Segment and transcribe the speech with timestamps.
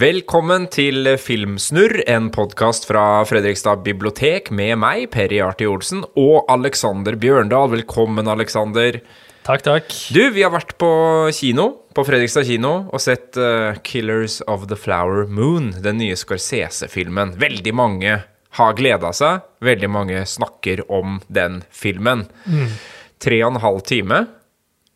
[0.00, 7.18] Velkommen til Filmsnurr, en podkast fra Fredrikstad bibliotek med meg, Perry Arti Olsen, og Alexander
[7.20, 7.68] Bjørndal.
[7.74, 8.96] Velkommen, Alexander.
[9.44, 9.92] Takk, takk.
[10.14, 10.88] Du, vi har vært på
[11.36, 17.36] kino, på Fredrikstad kino, og sett uh, 'Killers of the Flower Moon', den nye Scorsese-filmen.
[17.42, 18.22] Veldig mange
[18.56, 19.44] har gleda seg.
[19.60, 22.24] Veldig mange snakker om den filmen.
[22.48, 22.72] Mm.
[23.20, 24.24] Tre og en halv time.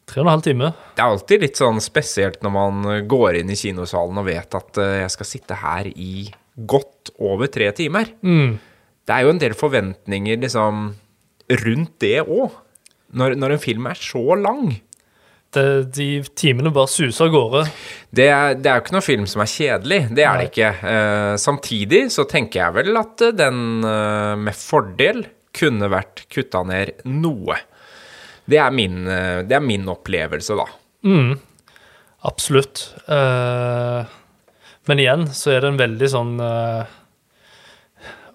[0.04, 0.70] Tre og en halv time.
[0.96, 4.80] Det er alltid litt sånn spesielt når man går inn i kinosalen og vet at
[4.82, 8.12] eh, jeg skal sitte her i godt over tre timer.
[8.22, 8.58] Mm.
[9.04, 10.90] Det er jo en del forventninger liksom
[11.64, 12.60] rundt det òg.
[13.14, 14.74] Når, når en film er så lang.
[15.54, 17.60] Det, de timene bare suser av gårde.
[18.10, 20.00] Det er, det er jo ikke noen film som er kjedelig.
[20.16, 20.70] Det er det ikke.
[20.90, 25.22] Eh, samtidig så tenker jeg vel at eh, den eh, med fordel
[25.54, 27.60] kunne vært kutta ned noe.
[28.50, 30.66] Det er min, eh, det er min opplevelse, da.
[31.08, 31.38] Mm.
[32.24, 32.94] Absolutt.
[33.08, 34.04] Eh,
[34.88, 36.92] men igjen så er det en veldig sånn eh,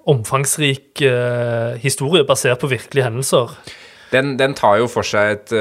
[0.09, 1.03] omfangsrik
[1.83, 3.51] historie basert på virkelige hendelser.
[4.09, 5.51] Den, den tar jo for seg et,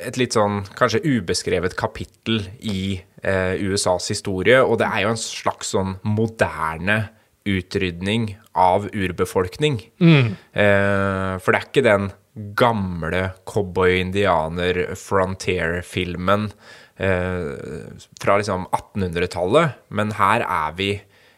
[0.00, 5.74] et litt sånn kanskje ubeskrevet kapittel i USAs historie, og det er jo en slags
[5.74, 7.02] sånn moderne
[7.48, 9.80] utrydning av urbefolkning.
[10.00, 12.10] Eh, for det er ikke den
[12.56, 16.42] gamle cowboy-indianer-frontier-filmen
[16.96, 17.52] eh,
[18.22, 20.90] fra liksom 1800-tallet, men her er vi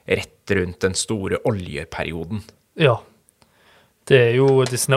[0.05, 2.41] rett rundt den store oljeperioden.
[2.79, 2.97] Ja.
[4.05, 4.93] Det er jo disse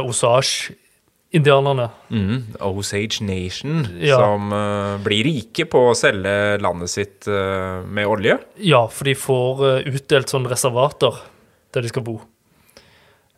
[1.28, 1.89] Osage-indianerne.
[2.09, 4.17] Mm, Osage Nation, Ja.
[4.17, 8.38] som uh, blir rike på å selge landet sitt uh, med olje.
[8.58, 11.14] Ja, for de får uh, utdelt sånne reservater
[11.73, 12.22] der de skal bo.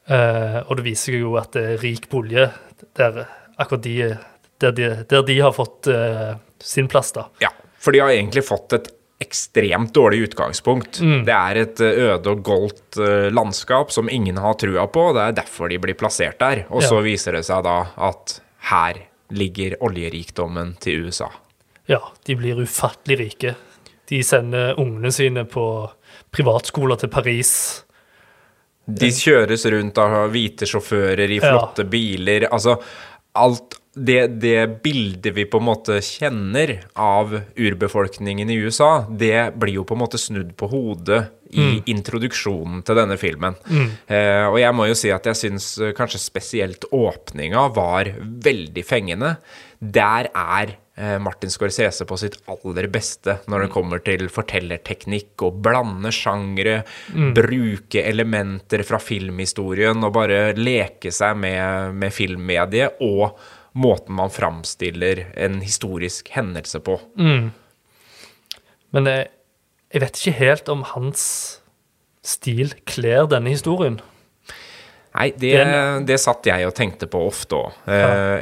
[0.09, 2.47] Og det viser seg jo at det er rik på olje
[2.97, 3.27] der
[3.61, 4.15] akkurat de,
[4.57, 5.85] der de, der de har fått
[6.57, 7.27] sin plass, da.
[7.43, 8.87] Ja, for de har egentlig fått et
[9.19, 10.99] ekstremt dårlig utgangspunkt.
[11.27, 15.25] Det er et eh, øde og goldt eh, landskap som ingen har trua på, det
[15.25, 16.65] er derfor de blir plassert der.
[16.69, 17.01] Og så Ja.
[17.01, 18.39] viser det seg da at
[18.71, 21.27] her ligger oljerikdommen til USA.
[21.89, 23.55] Ja, de blir ufattelig rike.
[24.09, 25.65] De sender ungene sine på
[26.31, 27.83] privatskoler til Paris.
[28.89, 31.51] De kjøres rundt av hvite sjåfører i Ja.
[31.51, 32.47] flotte biler.
[32.51, 32.79] Altså,
[33.35, 39.79] alt det, det bildet vi på en måte kjenner av urbefolkningen i USA, det blir
[39.79, 43.55] jo på en måte snudd på hodet i introduksjonen til denne filmen.
[44.05, 48.83] Eh, og jeg må jo si at jeg syns eh, kanskje spesielt åpninga var veldig
[48.85, 49.33] fengende.
[49.79, 55.61] Der er eh, Martin Scorsese på sitt aller beste når det kommer til fortellerteknikk og
[55.65, 63.39] blande sjangre, bruke elementer fra filmhistorien og bare leke seg med, med filmmediet og
[63.77, 66.99] måten man framstiller en historisk hendelse på.
[68.89, 69.27] Men jeg,
[69.93, 71.23] jeg vet ikke helt om hans
[72.25, 73.99] stil kler denne historien.
[75.09, 75.53] Nei, det,
[76.05, 77.77] det satt jeg og tenkte på ofte òg.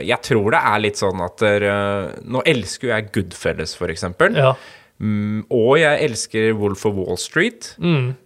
[0.03, 4.35] Jeg tror det er litt sånn at eh, Nå elsker jo jeg Goodfellas, for eksempel.
[4.35, 4.51] Ja.
[4.99, 7.75] Mm, og jeg elsker Wolf of Wall Street.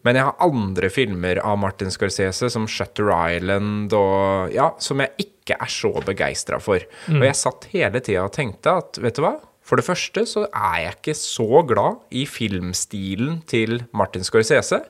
[0.05, 5.27] Men jeg har andre filmer av Martin Scorsese, som Shutter Island, og ja, som jeg
[5.27, 6.83] ikke er så begeistra for.
[7.11, 9.35] Og jeg satt hele tida og tenkte at, vet du hva?
[9.61, 14.81] For det første så er jeg ikke så glad i filmstilen til Martin Scorsese.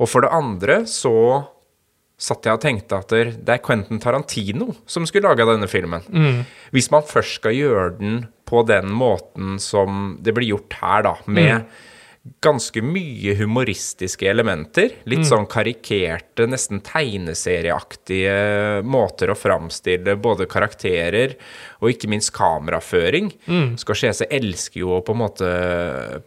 [0.00, 1.14] Og for det andre så
[2.20, 6.04] satt jeg og tenkte at det er Quentin Tarantino som skulle laga denne filmen.
[6.74, 11.14] Hvis man først skal gjøre den på den måten som det blir gjort her, da,
[11.26, 11.64] med
[12.44, 21.32] ganske mye humoristiske elementer, litt sånn karikerte, nesten tegneserieaktige måter å framstille både karakterer
[21.80, 23.32] og ikke minst kameraføring.
[23.80, 25.48] Scorsese elsker jo å på en måte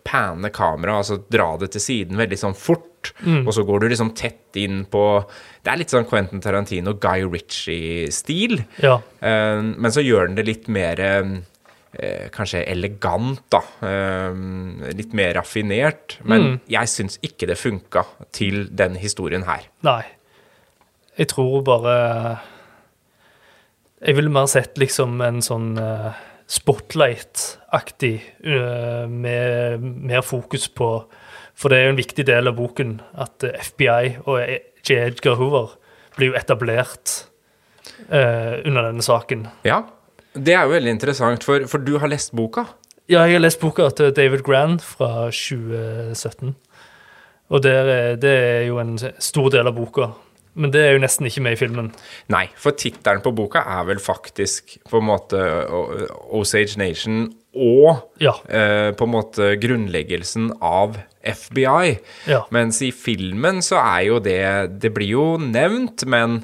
[0.08, 4.14] panne kamera, altså dra det til siden veldig sånn fort, og så går du liksom
[4.16, 5.02] tett inn på
[5.64, 8.64] Det er litt sånn Quentin Tarantino, Guy Ritchie-stil.
[8.84, 8.98] Ja.
[9.20, 11.34] Eh, men så gjør den det litt mer eh,
[12.34, 13.60] Kanskje elegant, da.
[13.86, 14.34] Eh,
[14.98, 16.18] litt mer raffinert.
[16.26, 19.68] Men jeg syns ikke det funka til den historien her.
[19.86, 20.02] Nei.
[21.18, 21.96] Jeg tror bare
[24.02, 26.14] Jeg ville mer sett liksom en sånn eh,
[26.54, 30.90] Spotlight-aktig, eh, med mer fokus på
[31.56, 34.42] For det er jo en viktig del av boken at eh, FBI og
[34.84, 34.98] J.
[35.08, 35.78] Edgar Hoover
[36.18, 37.14] blir jo etablert
[38.10, 39.48] eh, under denne saken.
[39.66, 39.84] Ja,
[40.36, 42.66] det er jo veldig interessant, for, for du har lest boka.
[43.10, 46.56] Ja, jeg har lest boka til David Grand fra 2017.
[47.52, 50.14] Og det er- det er jo en stor del av boka
[50.56, 51.92] Men det er jo nesten ikke med i filmen.
[52.30, 55.40] Nei, for tittelen på boka er vel faktisk på en måte
[56.32, 58.34] Osage Nation og Ja.
[58.48, 61.98] eh, på en måte grunnleggelsen av FBI.
[62.28, 62.44] Ja.
[62.52, 66.44] Mens i filmen så er jo det Det blir jo nevnt, men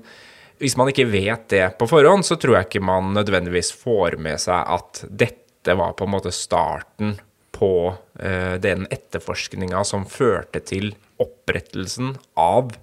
[0.60, 4.42] hvis man ikke vet det på forhånd, så tror jeg ikke man nødvendigvis får med
[4.44, 7.18] seg at dette var på en måte starten
[7.56, 12.76] på uh, den etterforskninga som førte til opprettelsen av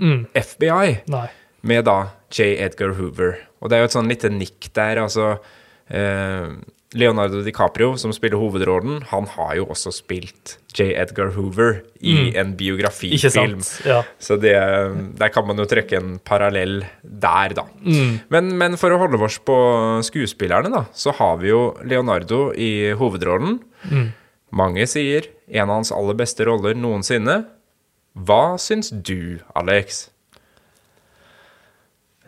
[0.00, 1.28] FBI Nei.
[1.60, 1.98] med da
[2.32, 2.54] J.
[2.64, 3.36] Edgar Hoover.
[3.60, 5.34] Og det er jo et sånn lite nikk der, altså
[5.92, 6.54] eh,
[6.98, 10.88] Leonardo DiCaprio, som spiller hovedrollen, han har jo også spilt J.
[10.98, 13.60] Edgar Hoover i en Ikke biografifilm.
[13.86, 14.00] Ja.
[14.18, 14.56] Så det,
[15.20, 17.66] der kan man jo trekke en parallell der, da.
[18.34, 19.56] Men, men for å holde oss på
[20.06, 23.60] skuespillerne, da, så har vi jo Leonardo i hovedrollen.
[24.50, 27.44] Mange sier en av hans aller beste roller noensinne.
[28.18, 30.08] Hva syns du, Alex?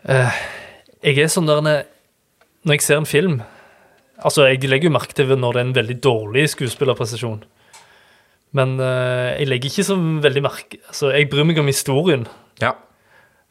[0.07, 3.37] Jeg er sånn der Når jeg ser en film
[4.21, 7.41] Altså, jeg legger jo merke til når det er en veldig dårlig skuespillerprestasjon.
[8.53, 12.27] Men uh, jeg legger ikke så veldig merke Altså, jeg bryr meg om historien.
[12.61, 12.75] Ja.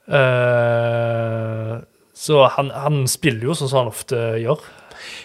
[0.07, 1.81] Uh,
[2.15, 4.63] så han, han spiller jo sånn som han ofte gjør.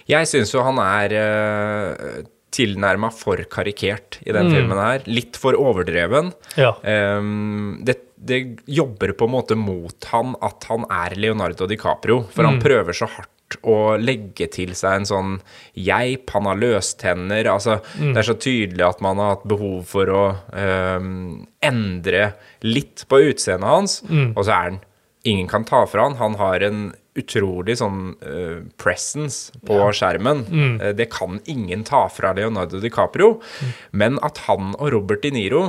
[0.10, 2.25] Jeg syns jo han er uh,
[2.57, 5.06] tilnærma for karikert i den filmen her.
[5.06, 6.31] Litt for overdreven.
[6.57, 6.74] Ja.
[6.81, 12.48] Um, det, det jobber på en måte mot han at han er Leonardo DiCaprio, for
[12.50, 13.33] han prøver så hardt
[13.64, 15.38] å legge til seg en sånn
[15.74, 20.12] geip, han har løstenner, altså det er så tydelig at man har hatt behov for
[20.12, 22.34] å ehm, endre
[22.66, 24.02] litt på utseendet hans,
[24.36, 24.80] og så er han
[25.28, 26.20] ingen kan ta fra han.
[26.22, 30.44] Han har en utrolig sånn eh, presence på skjermen.
[30.48, 30.76] Mm.
[30.96, 33.40] det kan ingen ta fra Leonardo DiCaprio.
[33.92, 35.64] Men at han og Robert De Niro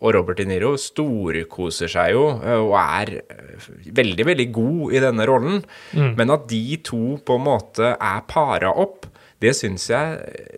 [0.00, 3.68] og Robert De Niro storkoser seg jo eh, og er eh,
[3.98, 5.62] veldig, veldig god i denne rollen.
[5.92, 9.08] Men at de to på en måte er para opp,
[9.42, 10.16] det syns jeg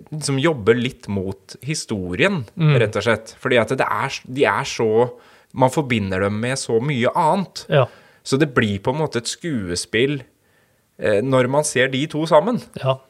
[0.08, 2.42] liksom jobber litt mot historien,
[2.80, 3.34] rett og slett.
[3.40, 4.88] Fordi at det er, de er så
[5.52, 7.64] Man forbinder dem med så mye annet.
[7.66, 7.88] Ja.
[8.22, 12.60] Så det blir på en måte et skuespill eh, når man ser de to sammen.
[12.78, 13.00] ja.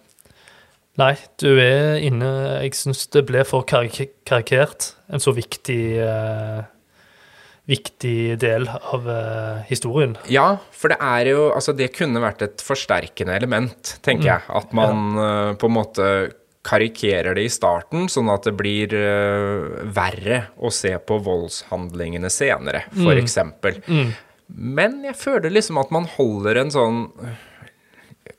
[1.01, 2.29] Nei, du er inne
[2.61, 4.93] Jeg syns det ble for karikert.
[5.11, 6.61] En så viktig eh,
[7.71, 10.17] Viktig del av eh, historien.
[10.33, 14.47] Ja, for det er jo Altså, det kunne vært et forsterkende element, tenker jeg.
[14.61, 16.09] At man eh, på en måte
[16.67, 22.83] karikerer det i starten, sånn at det blir eh, verre å se på voldshandlingene senere,
[22.99, 23.79] for eksempel.
[24.51, 26.99] Men jeg føler liksom at man holder en sånn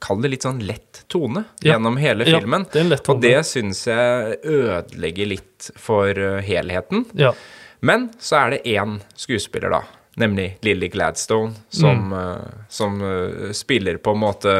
[0.01, 1.75] Kall det litt sånn lett tone Ja.
[1.75, 2.65] gjennom hele Ja, filmen.
[2.73, 3.15] det en lett tone.
[3.17, 7.05] Og det syns jeg ødelegger litt for eh, helheten.
[7.13, 7.33] Ja.
[7.81, 9.81] Men så er det én skuespiller, da,
[10.17, 14.51] nemlig Lily Gladstone, som, eh, som eh, spiller på en måte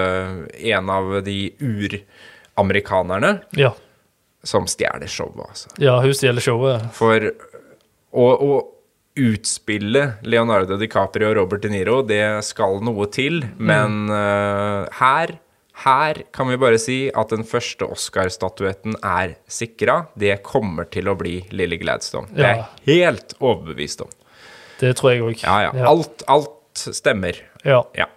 [0.62, 1.52] en av de
[2.58, 3.74] uramerikanerne Ja,
[4.44, 5.70] som stjeler showet, altså.
[5.78, 6.88] ja hun stjeler showet.
[6.98, 7.32] For
[8.14, 8.62] og, å
[9.20, 15.38] utspille Leonardo DiCaprio og Robert De Niro, det skal noe til, men uh, her
[15.82, 20.04] her kan vi bare si at den første Oscar-statuetten er sikra.
[20.20, 22.30] Det kommer til å bli Lilly Gladstone.
[22.36, 24.12] Det er jeg helt overbevist om.
[24.82, 25.42] Det tror jeg òg.
[25.42, 25.88] Ja, ja.
[25.90, 27.40] Alt, alt stemmer.
[27.66, 27.82] Ja.
[27.98, 28.08] Ja.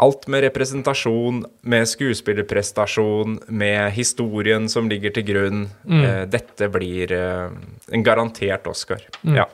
[0.00, 5.66] Alt med representasjon, med skuespillerprestasjon, med historien som ligger til grunn.
[5.90, 7.50] Eh, dette blir eh,
[7.92, 9.02] en garantert Oscar.
[9.28, 9.44] Ja.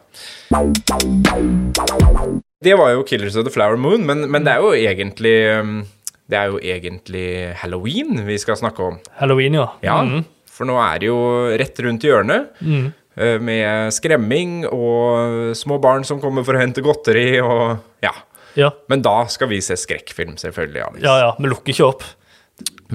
[2.62, 5.84] Det var jo 'Killers of the Flower Moon', men, men det er jo egentlig um,
[6.30, 8.96] Det er jo egentlig halloween vi skal snakke om.
[9.18, 9.66] Halloween, ja.
[9.82, 10.24] Ja, Mhm.
[10.50, 11.18] for nå er det jo
[11.58, 12.48] rett rundt hjørnet.
[12.60, 12.92] Mm
[13.40, 18.10] Med skremming og små barn som kommer for å hente godteri og Ja.
[18.56, 18.70] Ja.
[18.88, 21.02] Men da skal vi se skrekkfilm, selvfølgelig, Alex.
[21.04, 21.34] ja, ja.
[21.38, 22.06] Vi lukker ikke opp.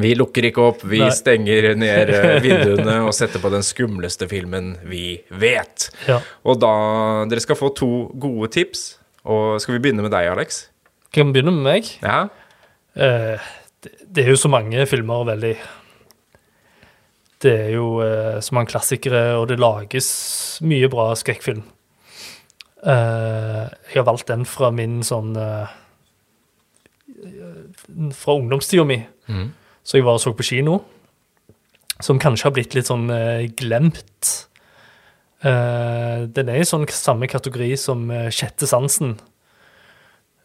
[0.02, 1.10] Vi lukker ikke opp, vi Nei.
[1.14, 5.90] stenger ned eh, vinduene og setter på den skumleste filmen vi vet.
[6.08, 6.22] Ja.
[6.48, 6.72] Og da
[7.30, 8.86] Dere skal få to gode tips.
[9.28, 10.64] Og skal vi begynne med deg, Alex?
[11.14, 11.92] Kan vi begynne med meg?
[12.02, 12.24] Ja?
[12.96, 13.52] Eh,
[13.84, 15.54] det, det er jo så mange filmer veldig
[17.42, 20.10] Det er jo eh, så mange klassikere, og det lages
[20.66, 21.64] mye bra skrekkfilm.
[22.82, 25.70] Eh, jeg har valgt den fra min sånn uh,
[28.18, 28.98] Fra ungdomstida mi,
[29.86, 30.80] så jeg var og så på kino.
[32.02, 34.32] Som kanskje har blitt litt sånn uh, glemt.
[35.42, 39.16] Den er i sånn samme kategori som Sjette sansen,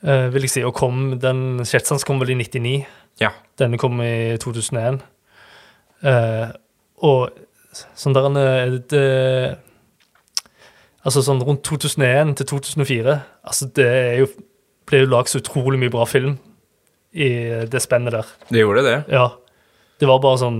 [0.00, 0.62] vil jeg si.
[0.64, 2.78] Og kom, den Sjette sansen kom vel i 99.
[3.21, 3.35] Ja.
[3.61, 5.02] Denne kom i 2001.
[6.05, 6.49] Eh,
[7.07, 7.37] og
[7.97, 8.28] sånn der
[8.90, 9.05] det,
[11.06, 13.12] Altså sånn rundt 2001 til 2004
[13.46, 14.30] Altså det er jo
[14.86, 16.36] ble jo lagd så utrolig mye bra film
[17.16, 17.28] i
[17.70, 18.28] det spennet der.
[18.52, 18.96] Det gjorde det.
[19.10, 19.30] Ja.
[19.98, 20.58] Det var bare sånn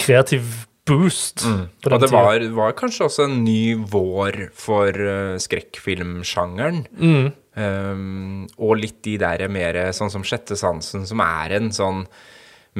[0.00, 1.44] kreativ boost.
[1.46, 1.66] Mm.
[1.84, 6.82] Og det var, var kanskje også en ny vår for uh, skrekkfilmsjangeren.
[6.96, 7.28] Mm.
[7.52, 12.06] Um, og litt de der mer sånn som Sjette sansen, som er en sånn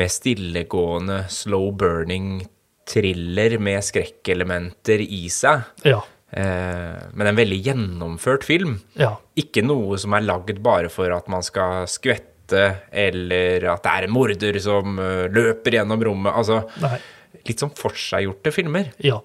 [0.00, 2.41] mer stillegående, slow burning
[2.88, 5.69] thriller med skrekkelementer i seg.
[5.87, 6.00] Ja.
[6.33, 8.79] Eh, men en veldig gjennomført film.
[8.97, 9.17] Ja.
[9.37, 12.62] Ikke noe som er lagd bare for at man skal skvette,
[12.93, 16.33] eller at det er en morder som eh, løper gjennom rommet.
[16.33, 16.97] Altså Nei.
[17.49, 18.91] litt sånn forseggjorte filmer.
[19.05, 19.21] Ja.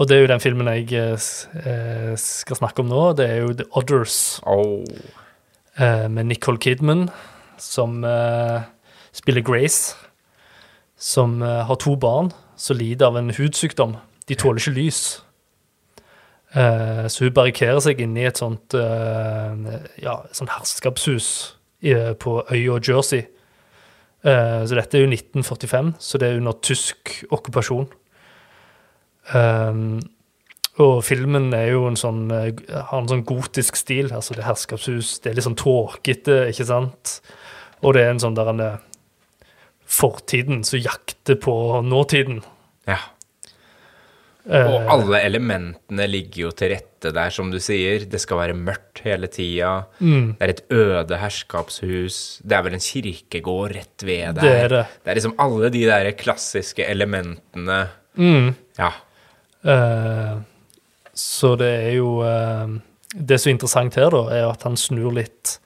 [0.00, 3.02] Og det er jo den filmen jeg eh, skal snakke om nå.
[3.20, 4.18] Det er jo The Others
[4.48, 4.84] Oh.
[5.80, 7.06] med Nicole Kidman,
[7.60, 8.00] som
[9.16, 9.94] spiller Grace.
[11.00, 12.28] Som har to barn
[12.60, 13.94] som lider av en hudsykdom.
[14.28, 14.98] De tåler ikke lys.
[16.50, 19.54] Eh, så hun barrikerer seg inne i et sånt uh,
[20.02, 21.28] ja, sånn herskapshus
[21.86, 23.26] i, på øya Jersey.
[24.26, 27.86] Uh, så dette er jo 1945, så det er under tysk okkupasjon.
[29.30, 30.00] Um,
[30.80, 34.08] og filmen er jo en sånn, har en sånn gotisk stil.
[34.16, 37.18] altså Det er herskapshus, det er litt sånn tåkete, ikke sant?
[37.84, 38.62] Og det er en sånn der en,
[39.90, 41.54] fortiden som jakter på
[41.84, 42.40] nåtiden.
[42.88, 43.00] Ja.
[44.50, 48.02] Eh, Og alle elementene ligger jo til rette der, som du sier.
[48.10, 49.84] Det skal være mørkt hele tida.
[50.02, 50.32] Mm.
[50.40, 52.16] Det er et øde herskapshus.
[52.42, 54.42] Det er vel en kirkegård rett ved der.
[54.42, 54.84] Det er det.
[55.04, 57.80] Det er liksom alle de der klassiske elementene.
[58.18, 58.50] Mm.
[58.80, 58.90] Ja.
[59.62, 60.40] Uh,
[61.14, 62.78] så det er jo uh,
[63.12, 65.58] Det som er interessant her, da, er at han snur litt.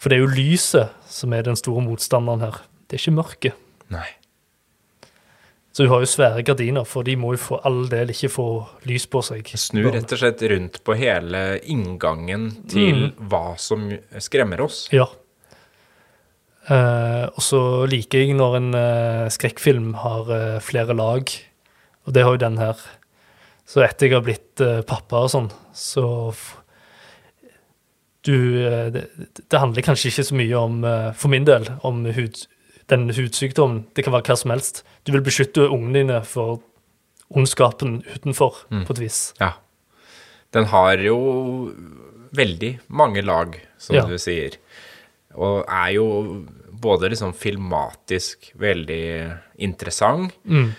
[0.00, 2.62] For det er jo lyset som er den store motstanderen her.
[2.86, 3.64] Det er ikke mørket.
[3.92, 4.08] Nei.
[5.76, 8.44] Så hun har jo svære gardiner, for de må jo for all del ikke få
[8.88, 9.50] lys på seg.
[9.60, 13.90] Snur rett og slett rundt på hele inngangen til hva som
[14.24, 14.86] skremmer oss.
[14.96, 15.04] Ja.
[16.72, 21.28] Eh, og så liker jeg når en eh, skrekkfilm har eh, flere lag,
[22.06, 22.80] og det har jo den her.
[23.68, 26.56] Så etter jeg har blitt eh, pappa og sånn, så f-
[28.26, 29.04] du, eh, det,
[29.44, 32.46] det handler kanskje ikke så mye om, eh, for min del, om hud,
[32.88, 33.84] den hudsykdommen.
[33.94, 34.84] Det kan være hva som helst.
[35.04, 36.60] Du vil beskytte ungene dine for
[37.34, 39.20] ondskapen utenfor, på et vis.
[39.40, 39.52] Ja.
[40.54, 41.16] Den har jo
[42.36, 44.04] veldig mange lag, som Ja.
[44.06, 44.56] du sier.
[45.34, 50.72] Og er jo både liksom filmatisk veldig interessant, Mm.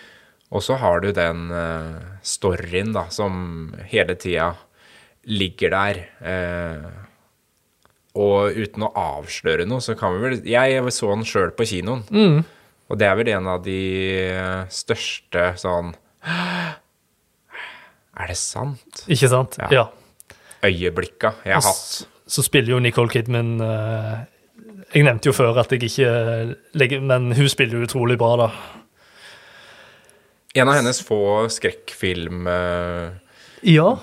[0.51, 4.55] og så har du den eh, storyen da, som hele tida
[5.25, 6.07] ligger der.
[6.21, 7.06] eh,
[8.17, 12.03] og uten å avsløre noe, så kan vi vel Jeg så den sjøl på kinoen.
[12.09, 12.39] Mm.
[12.87, 13.79] Og det er vel en av de
[14.31, 15.91] eh, største sånn
[18.17, 19.03] Er det sant?
[19.11, 19.59] Ikke sant?
[19.59, 19.67] Ja.
[19.71, 19.85] ja.
[20.65, 22.07] Øyeblikka jeg har hatt.
[22.27, 24.25] Så spiller jo Nicole Kidman uh,
[24.95, 26.09] Jeg nevnte jo før at jeg ikke
[26.79, 28.49] legger Men hun spiller jo utrolig bra, da.
[30.57, 31.21] En av hennes få
[31.53, 33.26] skrekkfilmprestasjoner
[33.65, 33.95] Ja.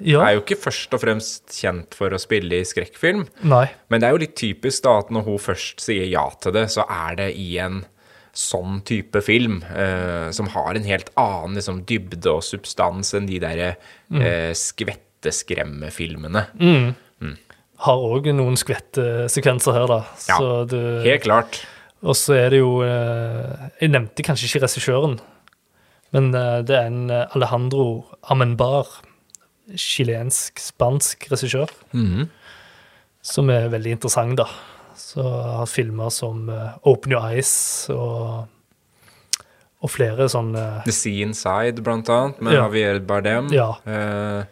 [0.00, 0.24] Ja.
[0.26, 3.66] er jo ikke først og fremst kjent for å spille i skrekkfilm, Nei.
[3.88, 6.66] men det er jo litt typisk da at når hun først sier ja til det,
[6.70, 7.84] så er det i en
[8.32, 13.38] sånn type film eh, som har en helt annen liksom, dybde og substans enn de
[13.42, 13.76] der
[14.10, 14.20] Mm.
[14.26, 16.46] eh, skvetteskremmefilmene.
[17.80, 20.00] Har òg noen skvettesekvenser her, da.
[20.28, 21.62] Ja, Så du, Helt klart.
[22.02, 25.18] og så er det jo eh, Jeg nevnte kanskje ikke regissøren,
[26.12, 28.86] men eh, det er en eh, Alejandro Amenbar,
[29.76, 32.28] chilensk-spansk regissør, Mhm.
[33.22, 34.46] som er veldig interessant, da.
[34.96, 38.48] Så har filmer som eh, Open Your Eyes og,
[39.82, 42.66] og flere sånne The Sea Inside, blant annet, med Ja.
[42.66, 43.48] Javier Bardem.
[43.52, 43.70] Ja.
[43.86, 44.44] Eh,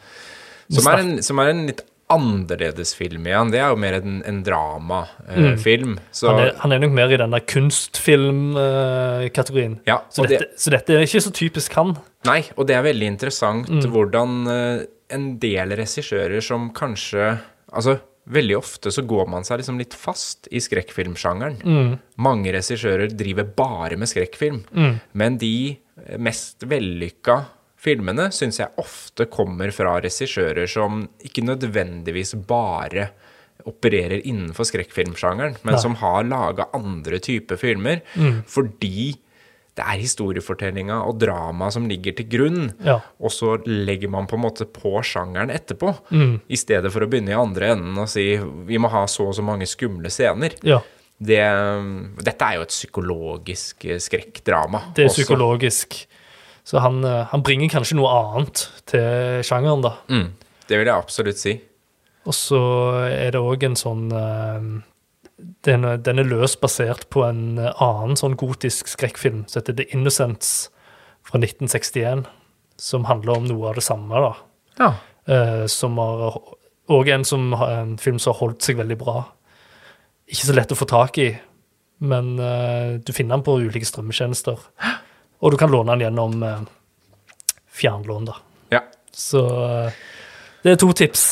[0.70, 3.50] som, er en, som er en litt annerledes film igjen.
[3.52, 5.96] Det er jo mer en, en dramafilm.
[5.98, 5.98] Mm.
[6.24, 7.44] han han er nok mer i den der
[8.58, 9.78] kunstfilmkategorien.
[9.88, 11.94] ja, så, det, så dette er ikke så typisk han.
[12.28, 13.82] Nei, og det er veldig interessant Mm.
[13.92, 17.38] hvordan eh, en del regissører som kanskje
[17.68, 17.98] Altså,
[18.32, 21.58] veldig ofte så går man seg liksom litt fast i skrekkfilmsjangeren.
[21.60, 21.90] Mm.
[22.24, 24.62] Mange regissører driver bare med skrekkfilm.
[25.12, 25.76] Men de
[26.16, 27.42] mest vellykka
[27.78, 33.10] filmene syns jeg ofte kommer fra regissører som ikke nødvendigvis bare
[33.68, 35.80] opererer innenfor skrekkfilmsjangeren, men Nei.
[35.82, 38.00] som har laga andre typer filmer
[38.48, 39.16] fordi
[39.78, 42.64] det er historiefortellinga og drama som ligger til grunn.
[42.82, 42.96] Ja.
[43.22, 46.40] Og så legger man på en måte på sjangeren etterpå, Mm.
[46.50, 48.24] i stedet for å begynne i andre enden og si
[48.66, 50.56] vi må ha så og så mange skumle scener.
[50.66, 50.80] Ja,
[51.20, 51.38] Det,
[52.22, 54.94] dette er jo et psykologisk eh, skrekkdrama.
[54.94, 55.22] det er også.
[55.24, 56.06] psykologisk.
[56.68, 59.94] Så han, eh, han bringer kanskje noe annet til sjangeren, da.
[60.12, 60.34] Mm,
[60.68, 61.54] det vil jeg absolutt si.
[62.28, 62.60] Og så
[63.08, 64.66] er det òg en sånn eh,
[65.64, 69.88] den, den er løst basert på en eh, annen sånn gotisk skrekkfilm som heter The
[69.96, 70.68] Innocents
[71.24, 72.26] fra 1961,
[72.78, 74.34] som handler om noe av det samme, da.
[74.78, 74.92] Ja.
[75.28, 76.40] Eh, som har
[76.88, 79.26] Og en, en film som har holdt seg veldig bra.
[80.28, 81.26] Ikke så lett å få tak i,
[82.00, 82.30] men
[83.04, 84.62] du finner den på ulike strømmetjenester.
[85.40, 86.60] Og du kan låne den gjennom eh,
[87.78, 88.36] fjernlån, da.
[88.74, 88.80] ja.
[89.12, 89.92] Så eh,
[90.62, 91.22] det er to tips.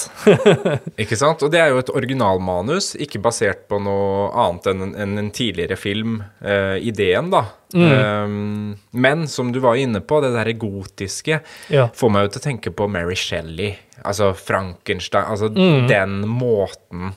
[1.02, 1.42] Ikke sant?
[1.42, 5.74] Og det er jo et originalmanus, ikke basert på noe annet enn enn en tidligere
[5.76, 6.20] film.
[6.40, 7.40] eh, ideen, da.
[7.74, 11.40] Um, men som du var inne på, det derre gotiske
[11.74, 11.88] Ja.
[11.92, 13.74] får meg jo til å tenke på Mary Shelley.
[14.06, 15.26] Altså Frankenstein.
[15.34, 15.50] Altså
[15.90, 17.10] den måten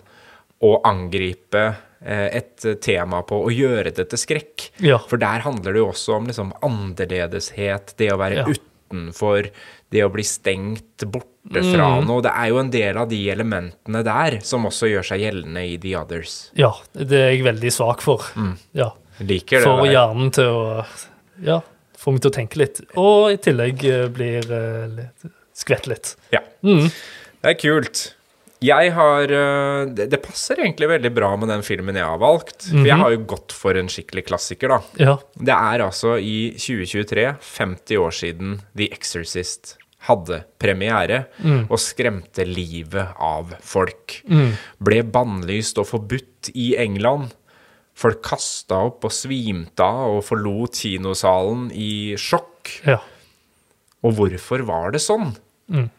[0.66, 4.70] å angripe et tema på, å gjøre det til skrekk.
[4.80, 4.98] Ja.
[5.10, 8.46] For der handler det jo også om liksom annerledeshet, det å være Ja.
[8.48, 9.50] utenfor,
[9.92, 12.22] det å bli stengt borte fra noe.
[12.22, 15.78] Det er jo en del av de elementene der som også gjør seg gjeldende i
[15.78, 16.52] The Others.
[16.56, 18.24] ja, det er jeg veldig svak for.
[18.74, 18.92] Ja.
[19.20, 19.92] Liker det For der.
[19.94, 20.86] hjernen til å
[21.44, 21.62] Ja,
[21.98, 22.82] få meg til å tenke litt.
[22.96, 26.16] Og i tillegg eh, blir eh, skvett litt.
[26.32, 26.40] Ja.
[26.62, 26.92] Det
[27.44, 28.14] er kult.
[28.66, 32.66] Jeg har øh, det, det passer egentlig veldig bra med den filmen jeg har valgt.
[32.68, 34.80] For jeg har jo gått for en skikkelig klassiker, da.
[35.00, 35.14] Ja.
[35.40, 41.26] Det er altså i 2023, 50 år siden The Exorcist hadde premiere
[41.68, 44.22] og skremte livet av folk.
[44.80, 47.34] Ble bannlyst og forbudt i England.
[48.00, 52.76] Folk kasta opp og svimte av og forlot kinosalen i sjokk.
[52.88, 53.00] ja.
[54.00, 55.34] Og hvorfor var det sånn?
[55.76, 55.90] Eh,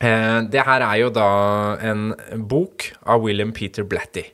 [0.00, 1.30] det her er jo da
[1.84, 2.10] en
[2.48, 4.24] bok av William Peter Blatty,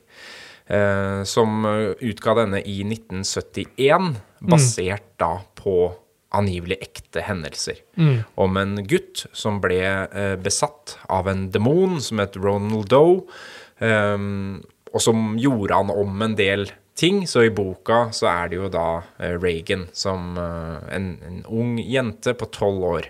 [0.71, 4.13] eh, som eh, utga denne i 1971,
[4.47, 5.91] basert da på
[6.37, 7.79] angivelig ekte hendelser.
[8.35, 13.21] Om en gutt som ble eh, besatt av en demon som het Ronald Doe,
[13.83, 14.17] eh,
[14.93, 17.23] og som gjorde han om en del ting.
[17.27, 18.87] Så i boka så er det jo da
[19.21, 23.09] eh, Reagan som eh, en, en ung jente på tolv år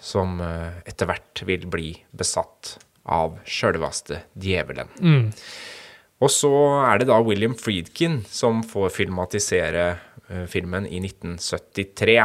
[0.00, 2.78] som eh, etter hvert vil bli besatt
[3.10, 4.92] av sjølveste djevelen.
[6.20, 6.52] Og så
[6.84, 9.84] er det da William Friedkin som får filmatisere
[10.52, 12.18] filmen i 1973.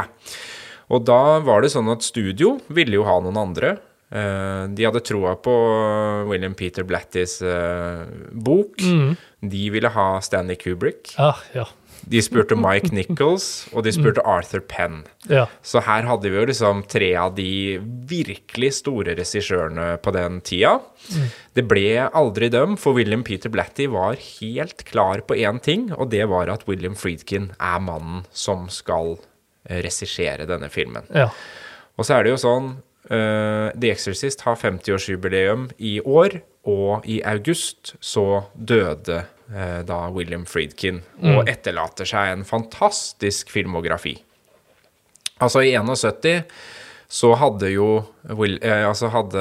[0.94, 3.72] Og da var det sånn at studio ville jo ha noen andre.
[4.10, 5.54] Eh, de hadde troa på
[6.30, 8.78] William Peter Blattis eh, bok.
[9.40, 11.14] De ville ha Stanley Kubrick.
[11.18, 11.66] Ah, ja.
[12.06, 15.00] De spurte Mike Nichols, og de spurte Arthur Penn.
[15.32, 15.46] Ja.
[15.66, 20.76] Så her hadde vi jo liksom tre av de virkelig store regissørene på den tida.
[21.56, 26.12] Det ble aldri dem, for William Peter Blatty var helt klar på én ting, og
[26.14, 29.16] det var at William Friedkin er mannen som skal
[29.66, 31.10] eh, regissere denne filmen.
[31.10, 31.30] ja.
[31.96, 32.66] Og så er det jo sånn
[33.10, 40.46] eh, The Exorcist har 50-årsjubileum i år, og i august så døde uh, da William
[40.50, 44.24] Friedkin, og etterlater seg en fantastisk filmografi.
[45.38, 46.42] Altså, i 71
[47.06, 48.02] så hadde jo
[48.34, 49.38] Will, uh, altså hadde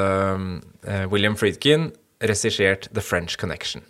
[1.10, 3.82] William Friedkin regissert The French Connection.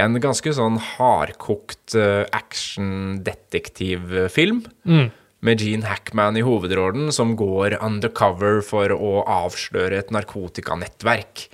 [0.00, 1.92] En ganske sånn hardkokt
[2.32, 4.64] action-detektivfilm.
[5.40, 11.46] Med Gene Hackman i hovedrollen, som går undercover for å avsløre et narkotikanettverk.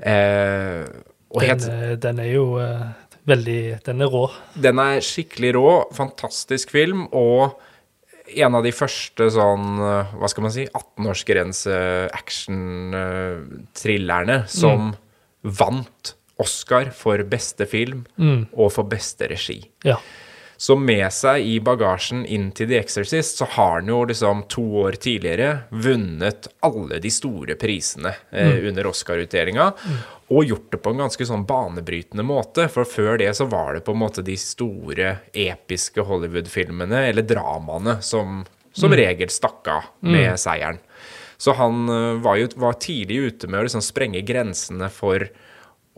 [0.00, 0.84] Eh,
[1.30, 2.82] Den, eh, den er jo uh,
[3.28, 4.24] veldig Den er rå.
[4.58, 7.50] den er skikkelig rå, fantastisk film, og
[8.36, 11.76] en av de første sånn, eh, hva skal man si, 18-årsgrense
[12.14, 14.94] action-thrillerne som
[15.42, 18.06] vant Oscar for beste film
[18.56, 19.58] og for beste regi.
[19.84, 19.98] Ja.
[20.60, 24.64] Så med seg i bagasjen inn til The Exorcist, så har han jo liksom to
[24.82, 29.70] år tidligere vunnet alle de store prisene eh, under Oscar-utdelinga,
[30.30, 32.68] og gjort det på en ganske sånn banebrytende måte.
[32.68, 37.98] For før det så var det på en måte de store, episke Hollywood-filmene, eller dramaene,
[38.04, 38.42] som
[38.72, 40.78] som regel stakk av med seieren.
[41.40, 45.24] Så han eh, var jo var tidlig ute med å liksom sprenge grensene for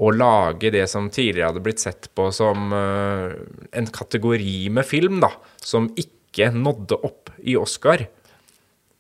[0.01, 3.35] å lage det som tidligere hadde blitt sett på som eh,
[3.77, 8.07] en kategori med film, da, som ikke nådde opp i Oscar.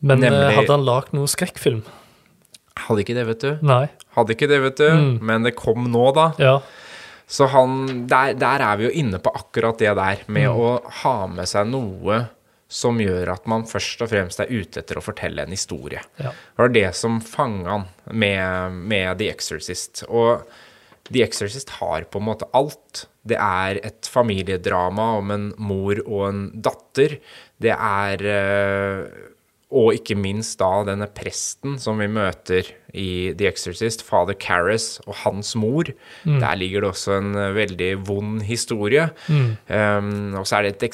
[0.04, 1.82] Men eh, Nemlig- hadde han lagd noe skrekkfilm?
[2.86, 3.50] Hadde ikke det, vet du.
[3.68, 3.86] Nei.
[4.16, 5.18] Hadde ikke det, vet du.
[5.24, 6.30] Men det kom nå, da.
[6.40, 6.54] Ja.
[7.32, 11.14] Så han, der, der er vi jo inne på akkurat det der, med å ha
[11.30, 12.22] med seg noe
[12.72, 16.00] som gjør at man først og fremst er ute etter å fortelle en historie.
[16.16, 16.32] Ja.
[16.32, 20.04] Det var det som fanga han med, med The Exorcist.
[20.08, 20.44] Og
[21.10, 23.06] The Exorcist har på en måte alt.
[23.26, 27.18] Det er et familiedrama om en mor og en datter.
[27.62, 29.28] Det er eh,
[29.72, 35.14] og ikke minst da denne presten som vi møter i The Exorcist, fader Carris og
[35.22, 35.88] hans mor.
[36.42, 39.08] Der ligger det også en eh, veldig vond historie.
[39.72, 40.84] Um, og så er det et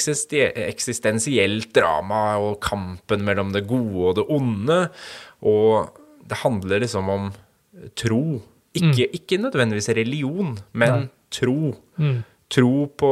[0.68, 4.78] eksistensielt drama og kampen mellom det gode og det onde.
[5.42, 5.90] Og
[6.28, 7.32] det handler liksom om
[7.98, 8.38] tro.
[8.74, 11.72] Ikke, ikke nødvendigvis religion, men tro.
[12.48, 13.08] Tro på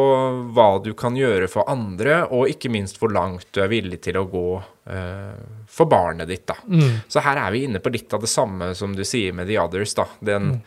[0.56, 4.16] hva du kan gjøre for andre, og ikke minst hvor langt du er villig til
[4.16, 5.34] å gå uh,
[5.68, 6.46] for barnet ditt.
[6.48, 6.56] da.
[7.12, 9.58] Så her er vi inne på litt av det samme som du sier med The
[9.60, 9.92] Others.
[9.98, 10.06] da.
[10.24, 10.62] Den,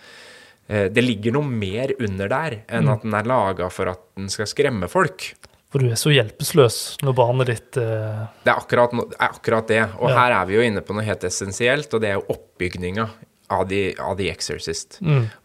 [0.69, 4.29] uh, det ligger noe mer under der enn at den er laga for at den
[4.29, 5.31] skal skremme folk.
[5.69, 8.29] For du er så hjelpeløs når barnet ditt uh...
[8.45, 9.81] Det er akkurat, akkurat det.
[9.97, 10.15] Og Ja.
[10.17, 13.05] her er vi jo inne på noe helt essensielt, og det er jo oppbygninga
[13.49, 14.99] av The, av The Exorcist.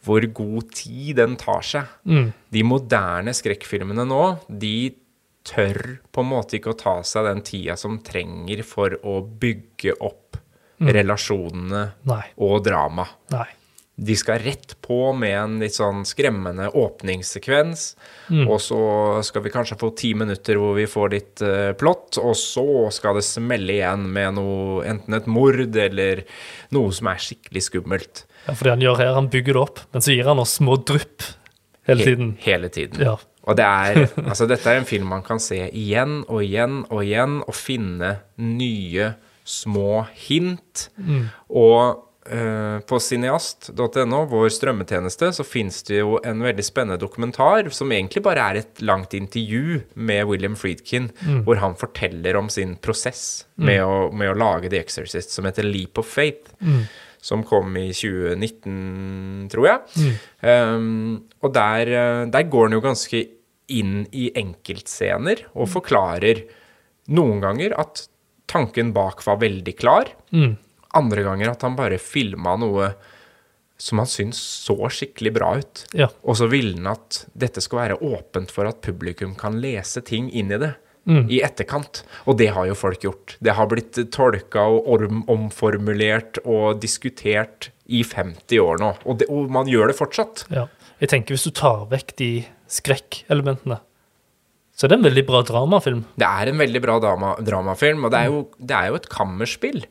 [0.05, 1.89] Hvor god tid den tar seg.
[2.55, 4.95] De moderne skrekkfilmene nå, de
[5.45, 9.97] tør på en måte ikke å ta seg den tida som trenger for å bygge
[10.01, 10.39] opp
[10.81, 12.23] relasjonene Nei.
[12.43, 13.07] og drama.
[13.95, 17.85] De skal rett på med en litt sånn skremmende åpningssekvens,
[18.49, 18.79] og så
[19.23, 23.15] skal vi kanskje få ti minutter hvor vi får litt uh, plott, og så skal
[23.21, 26.25] det smelle igjen med noe, enten et mord eller
[26.75, 28.25] noe som er skikkelig skummelt.
[28.49, 30.57] Ja, for det han gjør her, han bygger det opp, men så gir han oss
[30.59, 31.29] små drypp
[31.87, 32.35] hele He- tiden.
[32.43, 32.99] Hele tiden.
[33.07, 33.15] Ja.
[33.45, 37.05] Og det er, altså dette er en film man kan se igjen og igjen og
[37.07, 39.13] igjen, og finne nye
[39.45, 40.89] små hint.
[41.53, 42.04] Og eh,
[42.89, 48.47] på cineast.no, vår strømmetjeneste, så fins det jo en veldig spennende dokumentar som egentlig bare
[48.49, 51.11] er et langt intervju med William Friedkin,
[51.45, 55.69] hvor han forteller om sin prosess med, å, med å lage The Exorcist, som heter
[55.69, 56.55] Leap of Faith.
[57.25, 60.11] Som kom i 2019, tror jeg.
[60.45, 63.23] Um, og der, eh, der går han jo ganske
[63.73, 66.43] inn i enkeltscener og forklarer
[67.17, 68.07] noen ganger at
[68.53, 70.13] tanken bak var veldig klar.
[70.95, 72.93] Andre ganger at han bare filma noe
[73.81, 75.85] som han syntes så skikkelig bra ut.
[75.99, 76.07] Ja.
[76.23, 80.31] Og så ville han at dette skal være åpent for at publikum kan lese ting
[80.31, 80.75] inn i det.
[81.05, 81.99] I etterkant.
[82.25, 83.35] Og det har jo folk gjort.
[83.45, 88.95] Det har blitt tolka og orm omformulert og diskutert i 50 år nå.
[89.05, 90.47] Og, det, og man gjør det fortsatt.
[90.55, 90.65] ja.
[91.03, 92.29] Jeg tenker hvis du tar vekk de
[92.71, 93.81] skrekkelementene,
[94.75, 96.01] så det er en veldig bra dramafilm.
[96.19, 99.07] Det er en veldig bra drama, dramafilm, og det er, jo, det er jo et
[99.13, 99.85] kammerspill.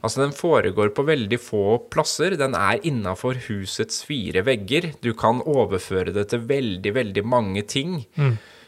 [0.00, 2.38] Altså, den foregår på veldig få plasser.
[2.40, 4.94] Den er innafor husets fire vegger.
[5.04, 8.00] Du kan overføre det til veldig, veldig mange ting.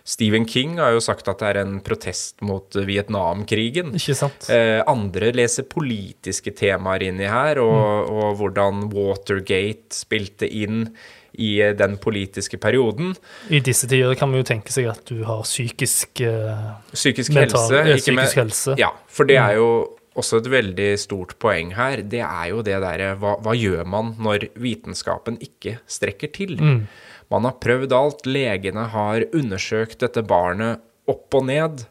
[0.05, 3.95] Stephen King har jo sagt at det er en protest mot Vietnamkrigen.
[3.97, 4.49] Ikke sant?
[4.53, 10.89] Eh, andre leser politiske temaer inni her, og, og hvordan Watergate spilte inn
[11.39, 13.15] i eh, den politiske perioden.
[13.51, 17.61] I disse tider kan man jo tenke seg at du har psykisk eh, Psykisk Mental-
[17.71, 17.81] helse.
[17.89, 18.75] ja, ikke med- psykisk helse.
[18.79, 19.69] Ja, for det er jo
[20.17, 22.03] også et veldig stort poeng her.
[22.05, 26.59] Det er jo det derre hva, hva gjør man når vitenskapen ikke strekker til?
[27.33, 28.27] Man har prøvd alt.
[28.29, 31.87] Legene har undersøkt dette barnet opp og ned.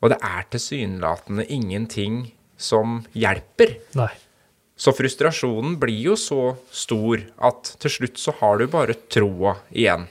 [0.00, 3.76] Og det er tilsynelatende ingenting som hjelper.
[3.96, 4.08] Nei.
[4.76, 10.08] Så frustrasjonen blir jo så stor at til slutt så har du bare troa igjen.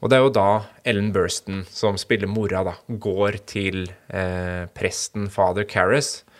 [0.00, 0.48] Og det er jo da
[0.88, 5.68] Ellen Burston, som spiller mora, da, går til eh, presten fader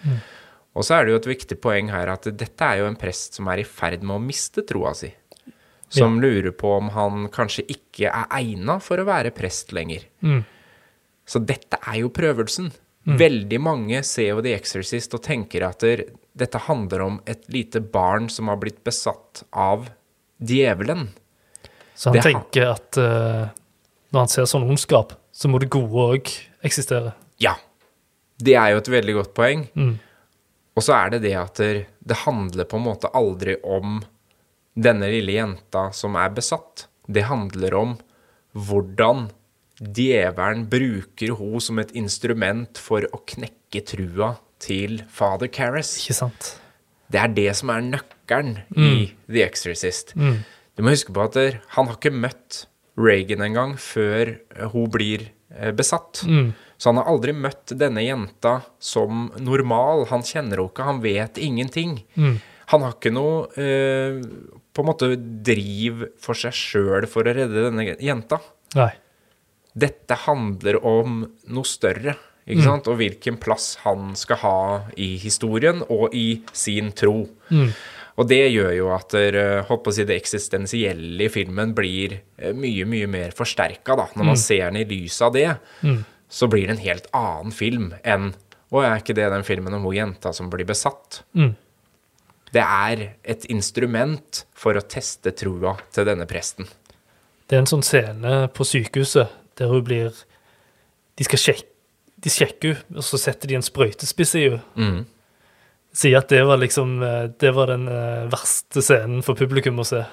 [0.01, 0.17] Mm.
[0.79, 3.37] Og så er det jo et viktig poeng her at dette er jo en prest
[3.37, 5.11] som er i ferd med å miste troa si.
[5.91, 10.07] Som lurer på om han kanskje ikke er egna for å være prest lenger.
[11.27, 12.71] Så dette er jo prøvelsen.
[13.19, 16.05] Veldig mange ser jo The Exorcist og tenker at der,
[16.41, 19.89] dette handler om et lite barn som har blitt besatt av
[20.41, 21.09] djevelen.
[21.95, 23.51] Så han Det tenker at uh,
[24.11, 26.31] når han ser sånn ondskap, så må det gode òg
[26.67, 27.15] eksistere.
[27.41, 27.57] Ja.
[28.41, 29.67] Det er jo et veldig godt poeng.
[30.77, 33.99] Og så er det det at det handler på en måte aldri om
[34.73, 36.87] denne lille jenta som er besatt.
[37.05, 37.95] Det handler om
[38.57, 39.29] hvordan
[39.81, 45.95] djevelen bruker henne som et instrument for å knekke trua til fader Carris.
[46.03, 46.55] Ikke sant?
[47.11, 50.15] Det er det som er nøkkelen i The Exorcist.
[50.77, 51.37] Du må huske på at
[51.75, 52.65] han har ikke møtt
[53.01, 56.23] Reagan engang før eh, hun blir eh, besatt.
[56.81, 60.07] Så han har aldri møtt denne jenta som normal.
[60.13, 61.99] Han kjenner henne ikke, han vet ingenting.
[62.71, 64.21] Han har ikke noe eh,
[64.71, 65.11] på en måte
[65.45, 68.39] driv for seg sjøl for å redde denne jenta.
[68.79, 68.93] Nei.
[69.75, 72.89] Dette handler om noe større, ikke sant?
[72.91, 74.59] Og hvilken plass han skal ha
[75.01, 77.25] i historien og i sin tro.
[78.21, 82.85] Og det gjør jo at eh, å si, det eksistensielle i filmen blir eh, mye,
[82.89, 83.97] mye mer forsterka.
[83.97, 85.49] Når man ser den i lys av det,
[86.31, 88.33] så blir det en helt annen film enn
[88.71, 91.25] Og er ikke det den filmen om hun jenta som blir besatt?
[91.35, 91.57] Mm.
[92.55, 96.69] Det er et instrument for å teste trua til denne presten.
[97.51, 100.15] Det er en sånn scene på sykehuset der hun blir
[101.19, 101.67] De skal sjekke,
[102.21, 104.63] de sjekker henne, og så setter de en sprøytespiss i henne.
[104.77, 105.05] Mm.
[106.01, 109.87] Sier at det var liksom eh, Det var den eh, verste scenen for publikum å
[109.89, 110.05] se.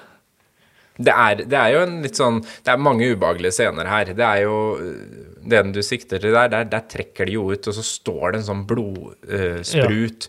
[0.98, 4.08] Det er, det er jo en litt sånn Det er mange ubehagelige scener her.
[4.18, 4.56] Det er jo
[5.52, 8.40] Den du sikter til der, der, der trekker de jo ut, og så står det
[8.40, 10.26] en sånn blodsprut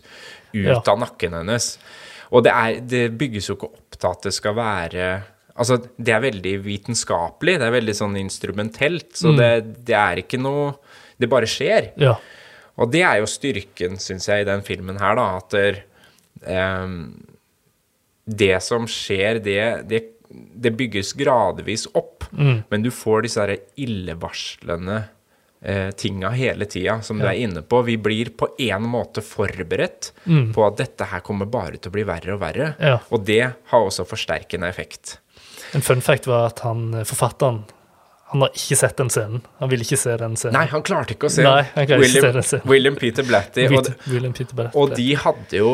[0.54, 0.78] Ja.
[0.82, 1.72] av nakken hennes.
[2.30, 5.10] Og det, er, det bygges jo ikke opp til at det skal være
[5.60, 9.48] Altså, det er veldig vitenskapelig, det er veldig sånn instrumentelt, så det,
[9.84, 10.70] det er ikke noe
[11.20, 11.90] Det bare skjer.
[12.00, 12.14] Ja.
[12.80, 15.80] Og det er jo styrken, syns jeg, i den filmen her, da, at der,
[16.48, 16.94] um,
[18.30, 19.58] det som skjer, det,
[19.90, 25.00] det, det bygges gradvis opp, men du får disse her illevarslende
[25.60, 27.82] eh, tinga hele tida, som du er inne på.
[27.88, 30.12] Vi blir på en måte forberedt
[30.54, 33.00] på at dette her kommer bare til å bli verre og verre, Ja.
[33.10, 35.18] og det har også forsterkende effekt.
[35.74, 37.64] En fun fact var at han, eh, forfatteren
[38.30, 39.40] han har ikke sett den scenen.
[39.58, 40.54] Han ville ikke se den scenen.
[40.54, 42.68] Nei, han klarte ikke å se Nei, klarte ikke se den scenen.
[42.70, 43.64] William Peter Blatty.
[43.66, 44.78] og William Peter Blatty.
[44.78, 45.72] Og de hadde jo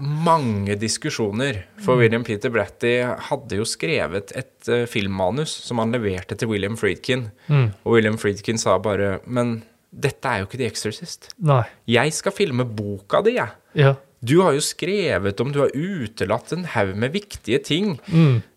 [0.00, 2.94] mange diskusjoner, for William Peter Blatty
[3.28, 7.28] hadde jo skrevet et uh, filmmanus som han leverte til William Friedkin.
[7.52, 9.58] Og William Friedkin sa bare Men
[9.92, 11.28] dette er jo ikke The Exorcist.
[11.44, 11.62] Nei.
[11.86, 13.54] Jeg skal filme boka di, jeg.
[13.78, 13.92] Ja.
[14.24, 17.98] Du har jo skrevet om Du har utelatt en haug med viktige ting.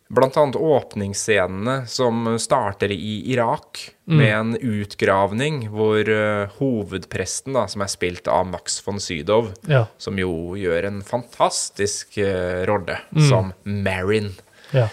[0.07, 7.83] Blant annet åpningsscenene som starter i Irak, med en utgravning hvor uh, hovedpresten, da, som
[7.83, 9.85] er spilt av Max von Sydow, Ja.
[9.99, 14.31] som jo gjør en fantastisk uh, rolle som Marin.
[14.71, 14.87] Ja.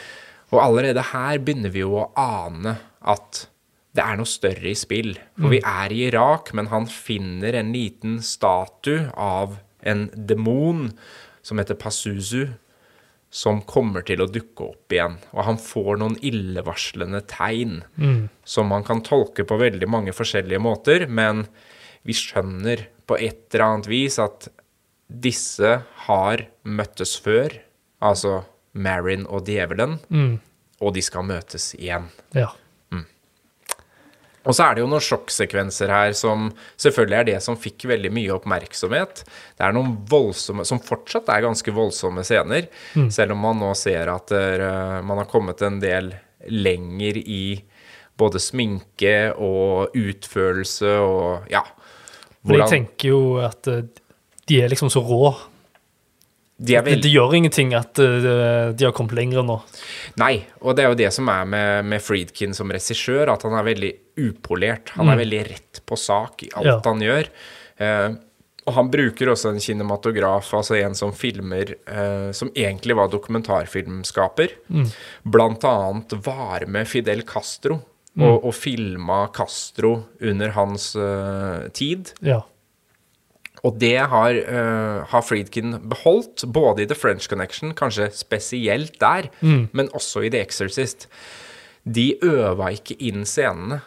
[0.51, 3.45] Og allerede her begynner vi jo å ane at
[3.95, 5.13] det er noe større i spill.
[5.39, 10.89] For vi er i Irak, men han finner en liten statue av en demon
[11.47, 12.49] som heter Pazuzu,
[13.35, 15.17] som kommer til å dukke opp igjen.
[15.35, 17.81] Og han får noen illevarslende tegn
[18.47, 21.47] som man kan tolke på veldig mange forskjellige måter, men
[22.07, 24.47] vi skjønner på et eller annet vis at
[25.09, 27.53] disse har møttes før,
[28.01, 29.99] altså Marin og djevelen,
[30.81, 32.07] og de skal møtes igjen.
[32.35, 32.53] ja.
[34.45, 38.11] Og så er det jo noen sjokksekvenser her som selvfølgelig er det som fikk veldig
[38.13, 39.23] mye oppmerksomhet.
[39.57, 42.69] Det er noen voldsomme, som fortsatt er ganske voldsomme scener,
[43.13, 44.67] selv om man nå ser at der,
[45.07, 46.13] man har kommet en del
[46.45, 47.45] lenger i
[48.21, 51.65] både sminke og utførelse og ja.
[52.45, 53.87] For jeg tenker jo at eh,
[54.49, 55.33] de er liksom så rå.
[56.57, 59.57] De er Det, det gjør ingenting at eh, de har kommet lenger nå.
[60.21, 63.57] Nei, og det er jo det som er med, med Friedkin som regissør, at han
[63.59, 63.91] er veldig
[64.23, 64.93] upolert.
[64.95, 66.79] Han er veldig rett på sak i alt Ja.
[66.87, 67.33] han gjør.
[67.83, 68.09] Eh,
[68.65, 74.55] og han bruker også en kinematograf, altså en som filmer eh, Som egentlig var dokumentarfilmskaper.
[75.25, 77.83] Blant annet var med Fidel Castro
[78.15, 82.13] og, og filma Castro under hans uh, tid.
[82.23, 82.45] Ja.
[83.65, 89.31] Og det har, uh, har Friedkin beholdt, både i The French Connection, kanskje spesielt der,
[89.73, 91.09] men også i The Exorcist.
[91.85, 93.81] De øva ikke inn scenene.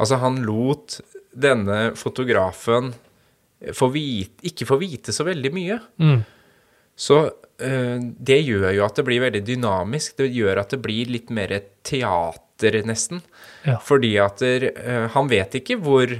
[0.00, 0.98] Altså, han lot
[1.34, 2.94] denne fotografen
[3.72, 5.78] få vite, ikke få vite så veldig mye.
[6.96, 10.16] Så uh, det gjør jo at det blir veldig dynamisk.
[10.20, 11.54] Det gjør at det blir litt mer
[11.86, 13.22] teater, nesten.
[13.66, 13.78] Ja.
[13.82, 16.12] Fordi at der, uh, han vet ikke hvor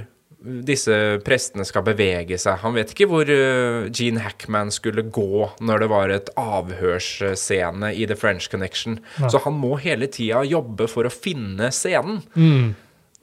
[0.45, 2.59] disse prestene skal bevege seg.
[2.61, 8.07] Han vet ikke hvor eh, Gene Hackman skulle gå når det var et avhørsscene i
[8.09, 8.99] The French Connection.
[9.19, 12.21] Så han må hele tida jobbe for å finne scenen.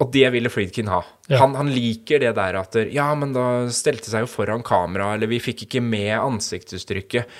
[0.02, 1.02] Og det ville Friedkin ha.
[1.28, 1.38] Ja.
[1.44, 5.30] Han, han liker det der at Ja, men da stelte seg jo foran kamera, eller
[5.30, 7.38] vi fikk ikke med ansiktsuttrykket.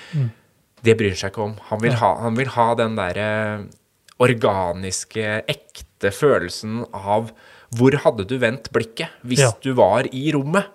[0.83, 1.57] Det bryr han seg ikke om.
[1.71, 3.31] Han vil ha, han vil ha den derre
[4.23, 7.33] organiske, ekte følelsen av
[7.77, 9.51] hvor hadde du vendt blikket hvis Ja.
[9.61, 10.65] du var i rommet?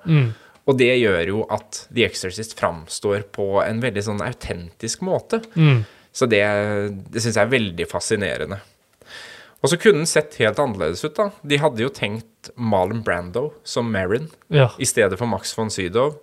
[0.69, 5.41] Og det gjør jo at The Exorcist framstår på en veldig sånn autentisk måte.
[6.13, 6.43] Så det,
[7.13, 8.59] det syns jeg er veldig fascinerende.
[9.63, 11.31] Og så kunne den sett helt annerledes ut, da.
[11.43, 14.69] De hadde jo tenkt Marlon Brando som Marin Ja.
[14.79, 16.19] i stedet for Max von Sydow.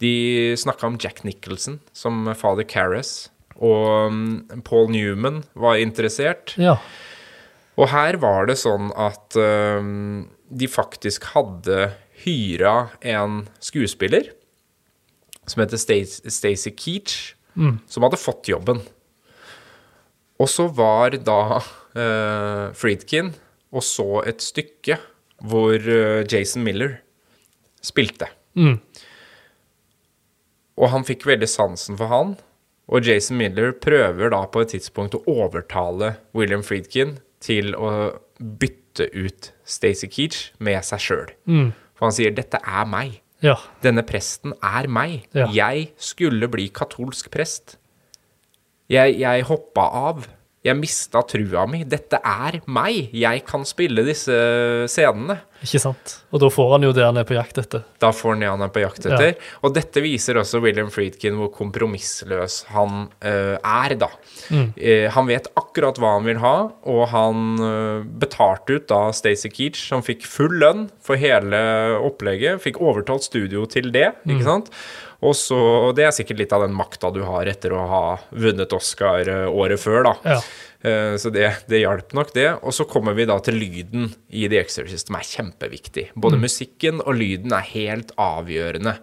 [0.00, 3.28] De snakka om Jack Nicholson som Father Carras.
[3.60, 6.54] Og um, Paul Newman var interessert.
[6.56, 6.78] ja.
[7.80, 11.90] Og her var det sånn at um, de faktisk hadde
[12.26, 14.28] hyra en skuespiller
[15.48, 17.14] som heter Stac- Stacey Keach,
[17.90, 18.82] som hadde fått jobben.
[20.40, 23.32] Og så var da uh, Friedkin
[23.72, 24.98] og så et stykke
[25.40, 26.98] hvor uh, Jason Miller
[27.82, 28.28] spilte.
[30.80, 32.36] Og han fikk veldig sansen for han.
[32.90, 37.90] Og Jason Miller prøver da på et tidspunkt å overtale William Friedkin til å
[38.38, 41.30] bytte ut Stacey Keach med seg sjøl.
[41.96, 43.20] For han sier 'dette er meg'.
[43.42, 43.56] Ja.
[43.82, 45.24] Denne presten er meg.
[45.34, 45.46] Ja.
[45.52, 47.78] Jeg skulle bli katolsk prest.
[48.90, 50.28] Jeg, jeg hoppa av.
[50.60, 51.86] Jeg mista trua mi.
[51.88, 53.14] Dette er meg.
[53.16, 54.34] Jeg kan spille disse
[54.92, 55.38] scenene.
[55.64, 56.12] Ikke sant?
[56.32, 57.86] Og da får han jo det han er på jakt etter.
[58.00, 59.34] Da får han det han er på jakt etter.
[59.64, 64.10] Og dette viser også William Friedkin hvor kompromissløs han uh, er, da.
[64.52, 66.54] Eh, han vet akkurat hva han vil ha,
[66.92, 71.60] og han uh, betalte ut da Stacey Keach, som fikk full lønn for hele
[72.04, 72.60] opplegget.
[72.64, 74.72] Fikk overtalt studio til det, ikke sant.
[75.26, 78.04] Og så, og Det er sikkert litt av den makta du har etter å ha
[78.32, 80.14] vunnet Oscar eh, året før, da.
[80.24, 80.38] Ja.
[80.80, 82.46] Eh, Så det, det hjalp nok, det.
[82.64, 86.06] Og så kommer vi da til lyden i The Exorcist, som er kjempeviktig.
[86.16, 88.94] Både musikken og lyden er helt avgjørende.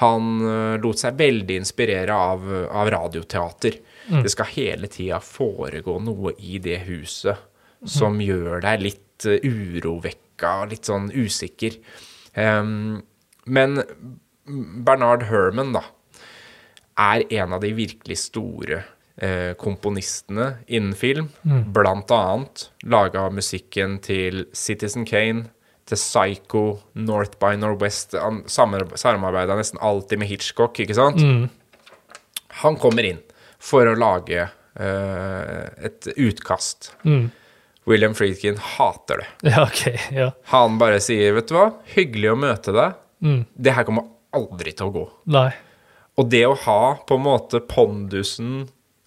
[0.00, 3.76] Han eh, lot seg veldig inspirere av, av radioteater.
[4.08, 7.36] Det skal hele tida foregå noe i det huset
[7.84, 11.76] som gjør deg litt urovekka, litt sånn usikker.
[12.34, 13.02] Um,
[13.44, 13.82] men
[14.84, 15.82] Bernard Herman, da,
[16.98, 18.80] er en av de virkelig store
[19.22, 21.28] eh, komponistene innen film.
[21.74, 25.46] Blant annet laga musikken til Citizen Kane,
[25.88, 26.62] til Psycho,
[27.00, 28.12] North by Northwest.
[28.20, 31.22] Han samarbeida nesten alltid med Hitchcock, ikke sant?
[32.64, 33.22] Han kommer inn
[33.58, 36.92] for å lage eh, et utkast.
[37.88, 39.28] William Friedkin hater det.
[39.48, 40.32] Ja, okay, Ja.
[40.52, 42.98] Han bare sier, vet du hva, hyggelig å møte deg.
[43.56, 45.04] Det her kommer aldri til å gå.
[45.34, 45.50] Nei.
[46.18, 48.64] Og det å ha på en måte pondusen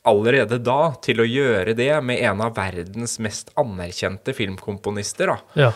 [0.08, 5.72] allerede da til å gjøre det med en av verdens mest anerkjente filmkomponister, da, Ja.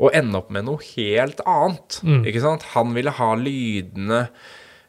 [0.00, 2.00] og ende opp med noe helt annet.
[2.26, 2.64] Ikke sant?
[2.74, 4.22] Han ville ha lydene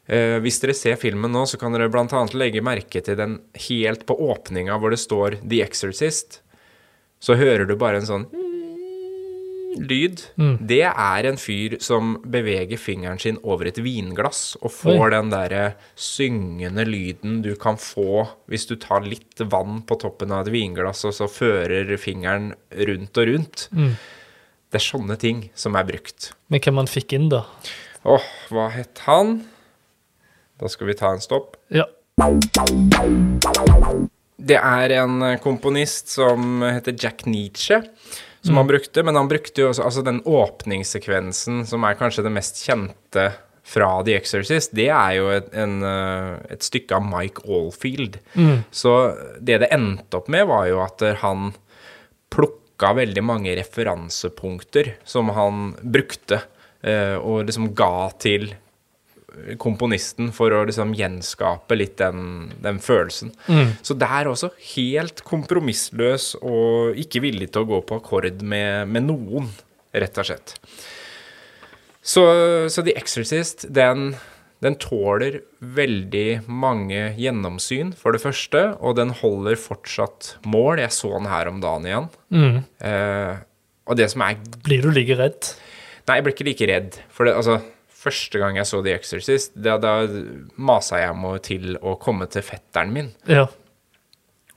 [0.08, 2.24] eh, Hvis dere ser filmen nå, så kan dere bl.a.
[2.34, 3.36] legge merke til den
[3.68, 6.40] helt på åpninga hvor det står 'The Exorcist'.
[7.22, 8.26] Så hører du bare en sånn
[9.78, 10.22] lyd.
[10.60, 15.10] Det er en fyr som beveger fingeren sin over et vinglass og får Oi.
[15.14, 15.62] den derre
[15.98, 21.04] syngende lyden du kan få hvis du tar litt vann på toppen av et vinglass
[21.08, 22.52] og så fører fingeren
[22.88, 23.68] rundt og rundt.
[23.72, 26.32] Det er sånne ting som er brukt.
[26.48, 27.44] Men hvem han fikk inn, da?
[28.08, 29.42] Åh, hva het han?
[30.60, 31.56] Da skal vi ta en stopp.
[31.74, 31.84] Ja.
[34.42, 37.82] Det er en komponist som heter Jack Nietzsche,
[38.42, 39.02] som han brukte.
[39.06, 43.30] Men han brukte jo også altså den åpningssekvensen, som er kanskje det mest kjente
[43.62, 48.18] fra The Exorcist, det er jo et, en, eh, et stykke av Mike Allfield.
[48.74, 48.94] Så
[49.38, 51.52] det det endte opp med, var jo at han
[52.32, 56.40] plukka veldig mange referansepunkter som han brukte,
[56.82, 58.50] eh, og liksom ga til
[59.62, 63.32] komponisten for å liksom gjenskape litt den, den følelsen.
[63.82, 69.08] Så der også helt kompromissløs og ikke villig til å gå på akkord med, med
[69.08, 69.48] noen,
[69.92, 70.56] rett og slett.
[72.02, 72.22] Så,
[72.72, 74.12] så The Exorcist, den,
[74.62, 80.82] den tåler veldig mange gjennomsyn, for det første, og den holder fortsatt mål.
[80.82, 82.08] Jeg så den her om dagen igjen.
[82.82, 83.36] Eh,
[83.86, 85.52] og det som er Blir du like redd?
[86.08, 86.98] Nei, jeg blir ikke like redd.
[87.14, 87.60] For det, altså,
[88.02, 89.94] første gang jeg så The Exorcist, da, da
[90.58, 93.10] masa jeg meg til å komme til fetteren min.
[93.30, 93.46] Ja.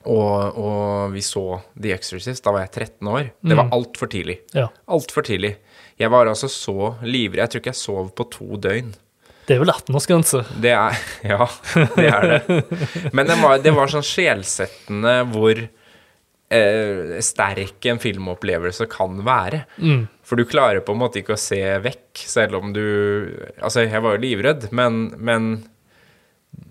[0.06, 3.32] Og, og vi så The Exorcist, da var jeg 13 år.
[3.42, 4.40] Det var altfor tidlig.
[4.54, 4.68] ja.
[4.92, 5.56] Altfor tidlig.
[5.98, 7.40] Jeg var altså så livredd.
[7.40, 8.90] Jeg tror ikke jeg sov på to døgn.
[9.48, 10.42] Det er vel 18-årsgrense.
[10.62, 10.98] Det er
[11.32, 11.46] Ja,
[11.96, 12.60] det er det.
[13.16, 15.62] Men det var, det var sånn sjelsettende hvor
[16.52, 19.64] eh, sterk en filmopplevelse kan være.
[20.26, 22.82] For du klarer på en måte ikke å se vekk, selv om du
[23.62, 25.50] Altså, jeg var jo livredd, men, men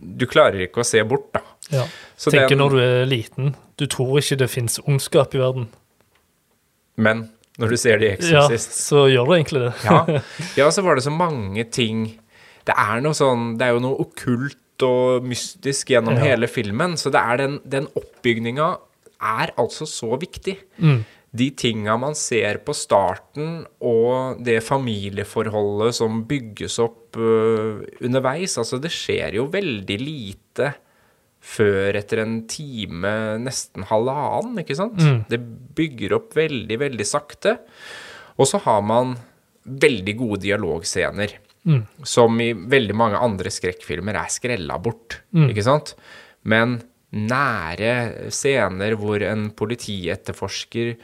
[0.01, 1.41] du klarer ikke å se bort, da.
[1.73, 1.85] Ja.
[2.17, 5.69] Så Tenker den- når du er liten, du tror ikke det fins ondskap i verden.
[6.97, 9.73] Men når du ser det Ja, Exorcist så gjør du egentlig det.
[9.85, 10.21] Ja,
[10.65, 12.19] ja, så var det så mange ting
[12.67, 16.25] Det er noe sånn Det er jo noe okkult og mystisk gjennom Ja.
[16.35, 18.73] hele filmen, så det er den, den oppbygninga
[19.25, 20.57] er altså så viktig.
[20.79, 21.03] Mm.
[21.35, 28.79] De tinga man ser på starten, og det familieforholdet som bygges opp uh, underveis Altså,
[28.83, 30.71] det skjer jo veldig lite
[31.45, 33.11] før etter en time,
[33.43, 34.97] nesten halvannen, ikke sant?
[35.29, 35.41] Det
[35.77, 37.59] bygger opp veldig, veldig sakte.
[38.41, 39.13] Og så har man
[39.65, 41.35] veldig gode dialogscener,
[42.09, 45.93] som i veldig mange andre skrekkfilmer er skrella bort, ikke sant?
[46.49, 46.79] Men
[47.15, 50.95] nære scener hvor en politietterforsker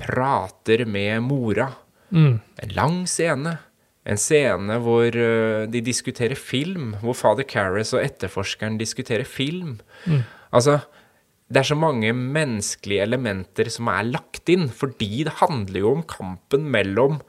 [0.00, 1.70] prater med mora.
[2.12, 3.56] En lang scene
[4.08, 9.78] en scene hvor eh, de diskuterer film, hvor fader Carris og etterforskeren diskuterer film.
[10.52, 10.78] Altså,
[11.50, 16.04] det er så mange menneskelige elementer som er lagt inn, fordi det handler jo om
[16.08, 17.20] kampen mellom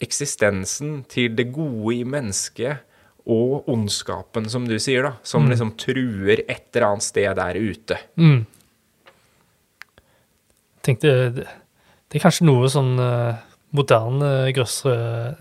[0.00, 2.86] eksistensen til det gode i mennesket
[3.30, 7.98] og ondskapen, som du sier, da, som liksom truer et eller annet sted der ute.
[8.18, 8.40] Mm.
[10.86, 11.44] tenkte det,
[12.10, 13.36] det er kanskje noe sånn uh,
[13.76, 15.34] moderne grøssere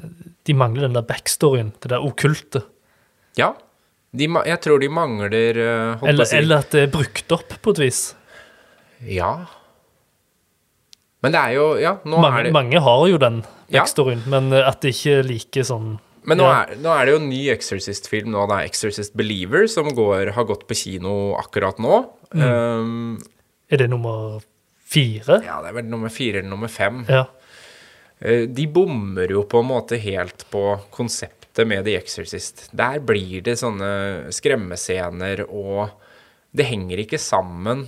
[0.46, 2.62] De mangler den der backstoryen, det der okkulte.
[3.40, 3.54] Ja.
[4.12, 7.52] De, jeg tror de mangler eh, å Eller, si- eller at det er brukt opp
[7.62, 8.00] på et vis.
[9.06, 9.46] Ja.
[11.22, 13.84] Men det er jo Ja, nå Mange, er det mange har jo den Ja.
[13.84, 15.92] backstoryen, men eh, at det ikke er like sånn
[16.28, 19.68] Men nå, er, nå er det jo en ny Exorcist-film nå, Det er Exorcist Believer,
[19.72, 22.02] som går, har gått på kino akkurat nå.
[22.36, 22.44] Mm.
[22.44, 23.20] Um,
[23.72, 24.40] Er det nummer
[24.90, 25.40] fire?
[25.46, 27.04] ja, det er vel nummer fire eller nummer fem.
[27.10, 27.24] Ja.
[28.20, 32.68] Eh, De bommer jo på en måte helt på konseptet med The Exorcist.
[32.76, 35.90] Der blir det sånne skremmescener, og
[36.56, 37.88] det henger ikke sammen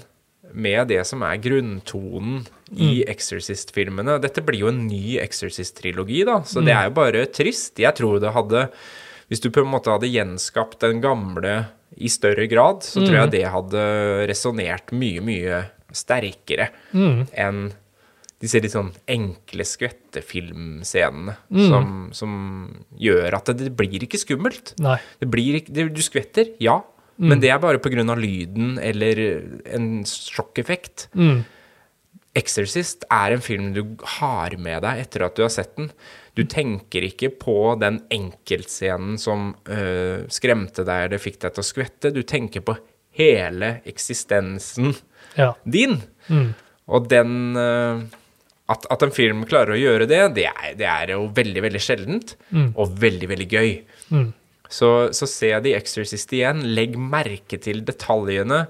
[0.54, 4.18] med det som er grunntonen i Exorcist-filmene.
[4.24, 7.80] Dette blir jo en ny Exorcist-trilogi, da, så det er jo bare trist.
[7.82, 8.70] Jeg tror det hadde
[9.32, 11.54] Hvis du på en måte hadde gjenskapt den gamle
[11.96, 13.84] i større grad, så tror jeg det hadde
[14.28, 15.62] resonnert mye, mye
[15.96, 17.70] sterkere enn
[18.42, 21.36] disse litt sånn enkle skvettefilmscenene
[21.70, 22.32] som, som
[22.98, 24.74] gjør at det, det blir ikke skummelt.
[24.82, 24.98] Nei.
[25.22, 26.80] Det blir ikke, det, du skvetter, ja,
[27.18, 27.78] men det er bare
[28.10, 29.20] av lyden eller
[29.76, 31.10] en sjokkeffekt.
[31.14, 31.44] Mm.
[32.38, 33.82] Exorcist er en film du
[34.20, 35.90] har med deg etter at du har sett den.
[36.34, 41.68] Du tenker ikke på den enkeltscenen som øh, skremte deg eller fikk deg til å
[41.68, 42.14] skvette.
[42.16, 42.78] Du tenker på
[43.20, 44.94] hele eksistensen
[45.36, 45.52] Ja.
[45.68, 46.00] din.
[46.88, 48.02] Og den øh,
[48.72, 51.82] at, at en film klarer å gjøre det, det er, det er jo veldig, veldig
[51.84, 52.38] sjeldent.
[52.80, 53.74] Og veldig, veldig gøy.
[54.72, 56.64] Så, så se The Exorcist igjen.
[56.76, 58.66] Legg merke til detaljene.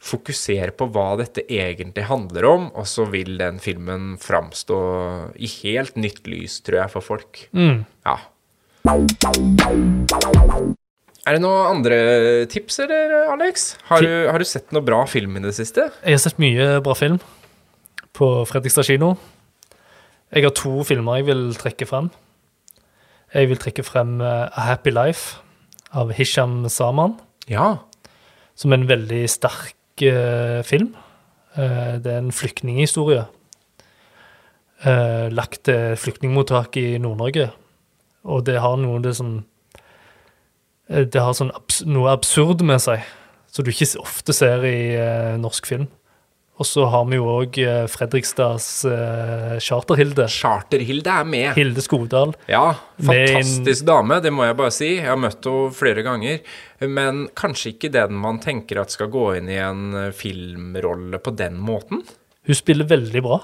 [0.00, 4.78] Fokuser på hva dette egentlig handler om, og så vil den filmen framstå
[5.36, 7.42] i helt nytt lys, tror jeg, for folk.
[8.06, 8.16] Ja.
[11.28, 11.98] Er det noen andre
[12.48, 13.74] tips, eller, Alex?
[13.90, 15.90] Har du, har du sett noe bra film i det siste?
[16.00, 17.20] Jeg har sett mye bra film
[18.16, 19.12] på Fredrikstad kino.
[20.32, 22.08] Jeg har to filmer jeg vil trekke frem.
[23.34, 25.38] Jeg vil trekke frem eh, A Happy Life
[25.94, 27.16] av Hisham Saman,
[27.50, 27.76] Ja.
[28.54, 30.94] som en veldig sterk eh, film.
[31.56, 33.24] Eh, det er en flyktninghistorie.
[34.84, 37.50] Eh, lagt til flyktningmottak i Nord-Norge.
[38.24, 39.44] Og det har noe det sånn
[40.90, 43.04] Det har sånn abs noe absurd med seg,
[43.46, 45.84] som du ikke ofte ser i eh, norsk film.
[46.60, 50.26] Og så har vi jo òg eh, Fredrikstads uh, Charterhilde.
[50.28, 51.46] Charter-Hilde er med.
[51.56, 52.34] Hilde Skodal.
[52.52, 54.90] Ja, fantastisk dame, det må jeg bare si.
[54.98, 56.42] Jeg har møtt henne flere ganger.
[56.84, 61.32] Men kanskje ikke den man tenker at skal gå inn i en eh, filmrolle på
[61.38, 62.04] den måten.
[62.44, 63.40] Hun spiller veldig bra.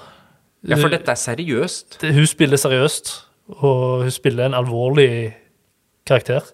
[0.66, 2.02] Ja, for dette er seriøst.
[2.02, 3.14] Hun spiller seriøst,
[3.62, 5.08] og hun spiller en alvorlig
[6.08, 6.44] karakter.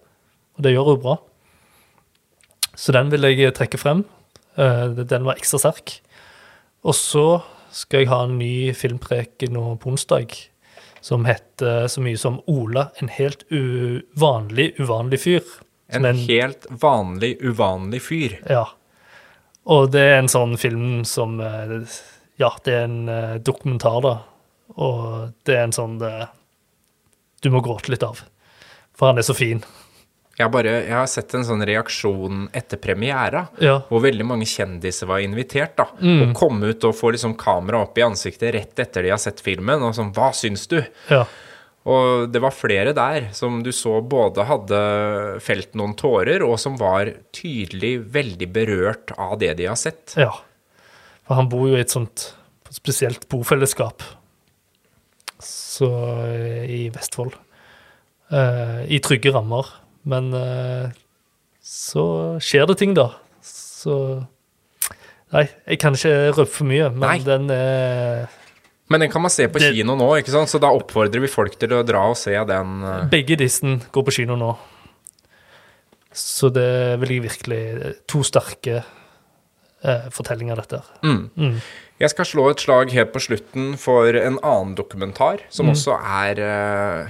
[0.55, 1.19] Og det gjør hun bra.
[2.79, 4.05] Så den vil jeg trekke frem.
[4.55, 5.97] Den var ekstra sterk.
[6.83, 7.27] Og så
[7.73, 10.35] skal jeg ha en ny filmpreken nå på onsdag
[11.03, 15.43] som heter så mye som Ola, en helt uvanlig, uvanlig fyr.
[15.91, 18.37] En, En helt vanlig, uvanlig fyr.
[18.47, 18.63] Ja.
[19.67, 21.81] Og det er en sånn film som eh,
[22.39, 24.13] Ja, det er en eh, dokumentar, da.
[24.79, 26.29] Og det er en sånn det,
[27.43, 28.23] Du må gråte litt av.
[28.95, 29.63] For han er så fin.
[30.39, 33.79] Jeg bare, jeg har sett en sånn reaksjon etter premiera, Ja.
[33.89, 35.75] hvor veldig mange kjendiser var invitert.
[35.77, 36.29] da, Mm.
[36.29, 39.39] Og kom ut og får liksom kamera opp i ansiktet rett etter de har sett
[39.39, 40.83] filmen, og sånn Hva syns du?
[41.09, 41.25] Ja.
[41.85, 46.77] Og det var flere der som du så både hadde felt noen tårer, og som
[46.77, 50.15] var tydelig veldig berørt av det de har sett.
[50.17, 50.31] ja.
[51.27, 52.33] For han bor jo i et sånt
[52.71, 54.01] spesielt bofellesskap
[55.39, 55.87] så,
[56.25, 57.33] eh, i Vestfold.
[58.31, 59.65] Uh, I trygge rammer.
[60.05, 60.89] Men eh,
[61.63, 63.09] så skjer det ting, da.
[63.41, 63.95] Så
[65.33, 67.17] Nei, jeg kan ikke røpe for mye, men Nei.
[67.25, 68.27] den er
[68.91, 70.47] Men den kan man se på Det- kino nå, ikke sant?
[70.51, 72.83] så da oppfordrer vi folk til å dra og se den.
[72.83, 73.07] eh.
[73.09, 74.51] Begge disse går på kino nå.
[76.13, 78.83] Så det vil jeg virkelig To sterke
[79.83, 80.77] eh, fortellinger, dette.
[80.83, 80.99] her.
[81.09, 81.29] Mm.
[81.35, 81.57] Mm.
[81.99, 85.73] Jeg skal slå et slag helt på slutten for en annen dokumentar, som Mm.
[85.73, 87.09] også er eh,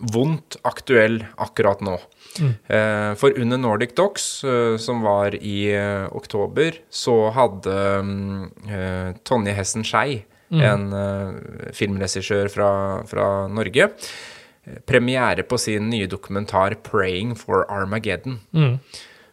[0.00, 1.98] vondt aktuell akkurat nå.
[2.40, 2.54] Mm.
[2.68, 9.12] Eh, for under Nordic Docs, eh, som var i eh, oktober, så hadde mm, eh,
[9.24, 10.60] Tonje Hessen Skei, Mm.
[10.62, 10.84] en
[11.74, 13.88] filmregissør fra, fra Norge,
[14.86, 18.38] premiere på sin nye dokumentar 'Praying for Armageddon'.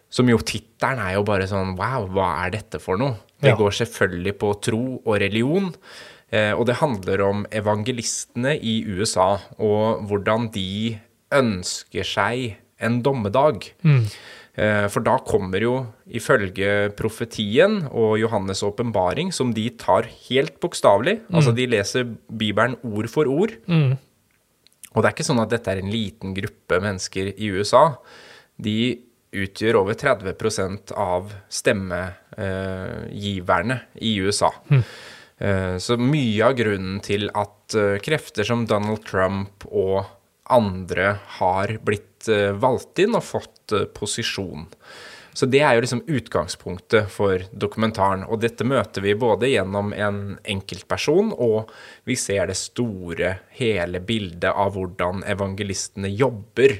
[0.09, 3.15] Som jo tittelen er jo bare sånn Wow, hva er dette for noe?
[3.39, 3.55] Det Ja.
[3.55, 5.75] går selvfølgelig på tro og religion.
[6.33, 10.97] Eh, og det handler om evangelistene i USA, og hvordan de
[11.33, 13.55] ønsker seg en dommedag.
[13.85, 14.07] Mm.
[14.53, 21.49] For da kommer jo, ifølge profetien og Johannes' åpenbaring, som de tar helt bokstavelig, altså
[21.57, 23.49] de leser Bibelen ord for ord,
[24.93, 27.97] og det er ikke sånn at dette er en liten gruppe mennesker i USA.
[28.61, 28.93] De
[29.33, 34.53] utgjør over 30% av stemmegiverne i USA.
[34.69, 34.85] Eh,
[35.43, 40.05] Så mye av grunnen til at eh, krefter som Donald Trump og
[40.51, 44.67] andre har blitt eh, valgt inn og fått eh, posisjon.
[45.33, 48.25] Så det er jo liksom utgangspunktet for dokumentaren.
[48.29, 51.71] Og dette møter vi både gjennom en enkeltperson, og
[52.05, 56.75] vi ser det store, hele bildet av hvordan evangelistene jobber.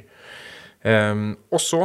[0.86, 1.82] Um, og så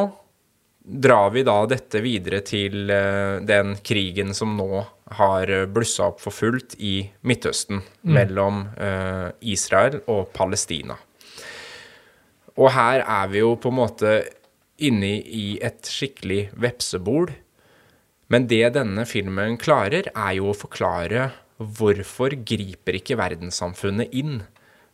[0.89, 4.80] drar vi da dette videre til eh, den krigen som nå
[5.18, 10.97] har eh, blussa opp for fullt i Midtøsten, mellom eh, Israel og Palestina.
[12.59, 14.14] Og her er vi jo på en måte
[14.82, 17.30] inne i et skikkelig vepsebol.
[18.32, 24.43] Men det denne filmen klarer, er jo å forklare hvorfor griper ikke verdenssamfunnet inn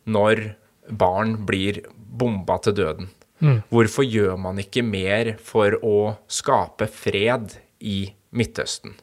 [0.05, 0.47] når
[0.89, 3.09] barn blir bomba til døden?
[3.43, 5.97] Hvorfor gjør man ikke mer for å
[6.31, 8.95] skape fred i Midtøsten?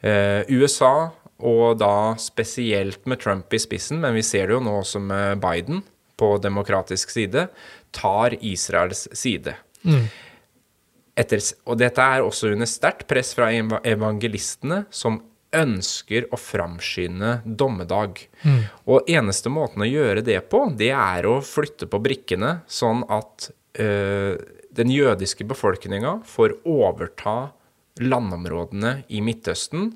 [0.00, 1.10] Eh, USA,
[1.44, 5.42] og da spesielt med Trump i spissen, men vi ser det jo nå også med
[5.42, 5.82] Biden
[6.16, 7.48] på demokratisk side,
[7.92, 9.56] tar Israels side.
[11.16, 15.20] Etter, og dette er også under sterkt press fra evangelistene, som
[15.56, 18.18] ønsker å framskynde dommedag.
[18.84, 23.50] Og eneste måten å gjøre det på, det er å flytte på brikkene, sånn at
[23.76, 27.52] den jødiske befolkninga får overta
[28.00, 29.90] landområdene i Midtøsten.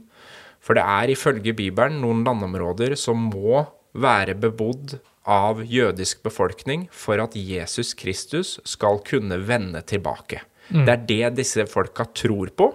[0.61, 3.65] For det er ifølge Bibelen noen landområder som må
[3.97, 4.99] være bebodd
[5.31, 10.43] av jødisk befolkning for at Jesus Kristus skal kunne vende tilbake.
[10.71, 12.71] Det er det disse folka tror på.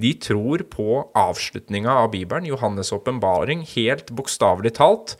[0.00, 5.16] De tror på avslutninga av Bibelen, Johannes' åpenbaring, helt bokstavelig talt.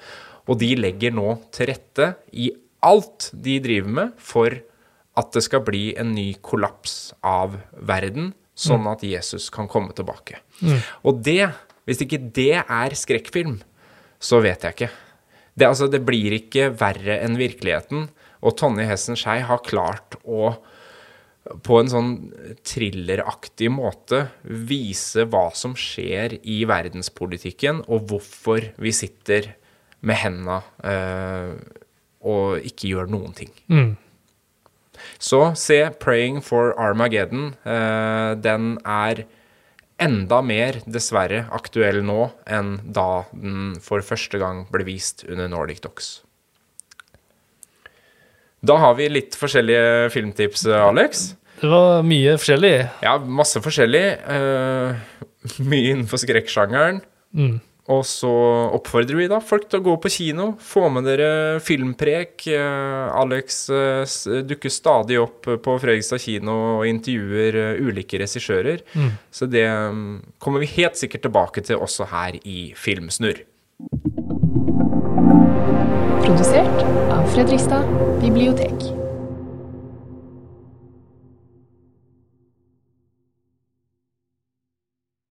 [0.48, 2.48] Og de legger nå til rette i
[2.86, 4.54] alt de driver med, for
[5.20, 10.40] at det skal bli en ny kollaps av verden, sånn at Jesus kan komme tilbake.
[11.06, 11.52] Og det,
[11.88, 13.60] hvis ikke det er skrekkfilm,
[14.20, 14.90] så vet jeg ikke.
[15.54, 18.08] Det, altså, det blir ikke verre enn virkeligheten.
[18.44, 20.54] Og Tonje Hessen Skei har klart å
[21.64, 22.10] på en sånn
[22.68, 29.54] thrilleraktig måte vise hva som skjer i verdenspolitikken, og hvorfor vi sitter
[30.06, 31.56] med henda eh,
[32.28, 33.52] og ikke gjør noen ting.
[35.18, 37.54] Så se 'Praying for Armageddon'.
[37.64, 39.24] Eh, den er
[40.00, 45.82] enda mer, dessverre, aktuell nå enn da den for første gang ble vist under Nordic
[45.84, 46.22] Docs.
[48.64, 51.34] Da har vi litt forskjellige filmtips, Alex.
[51.60, 52.74] Det var mye forskjellig.
[53.04, 54.04] Ja, masse forskjellig.
[54.24, 54.96] Uh,
[55.64, 57.00] mye innenfor skrekksjangeren.
[57.90, 58.30] Og så
[58.76, 60.50] oppfordrer vi da folk til å gå på kino.
[60.62, 62.46] Få med dere filmprek.
[62.52, 68.84] Eh, Alex eh, dukker stadig opp på Fredrikstad kino og intervjuer eh, ulike regissører.
[69.34, 73.42] Så det mm, kommer vi helt sikkert tilbake til også her i Filmsnurr.
[76.22, 77.90] Produsert av Fredrikstad
[78.22, 78.99] bibliotek.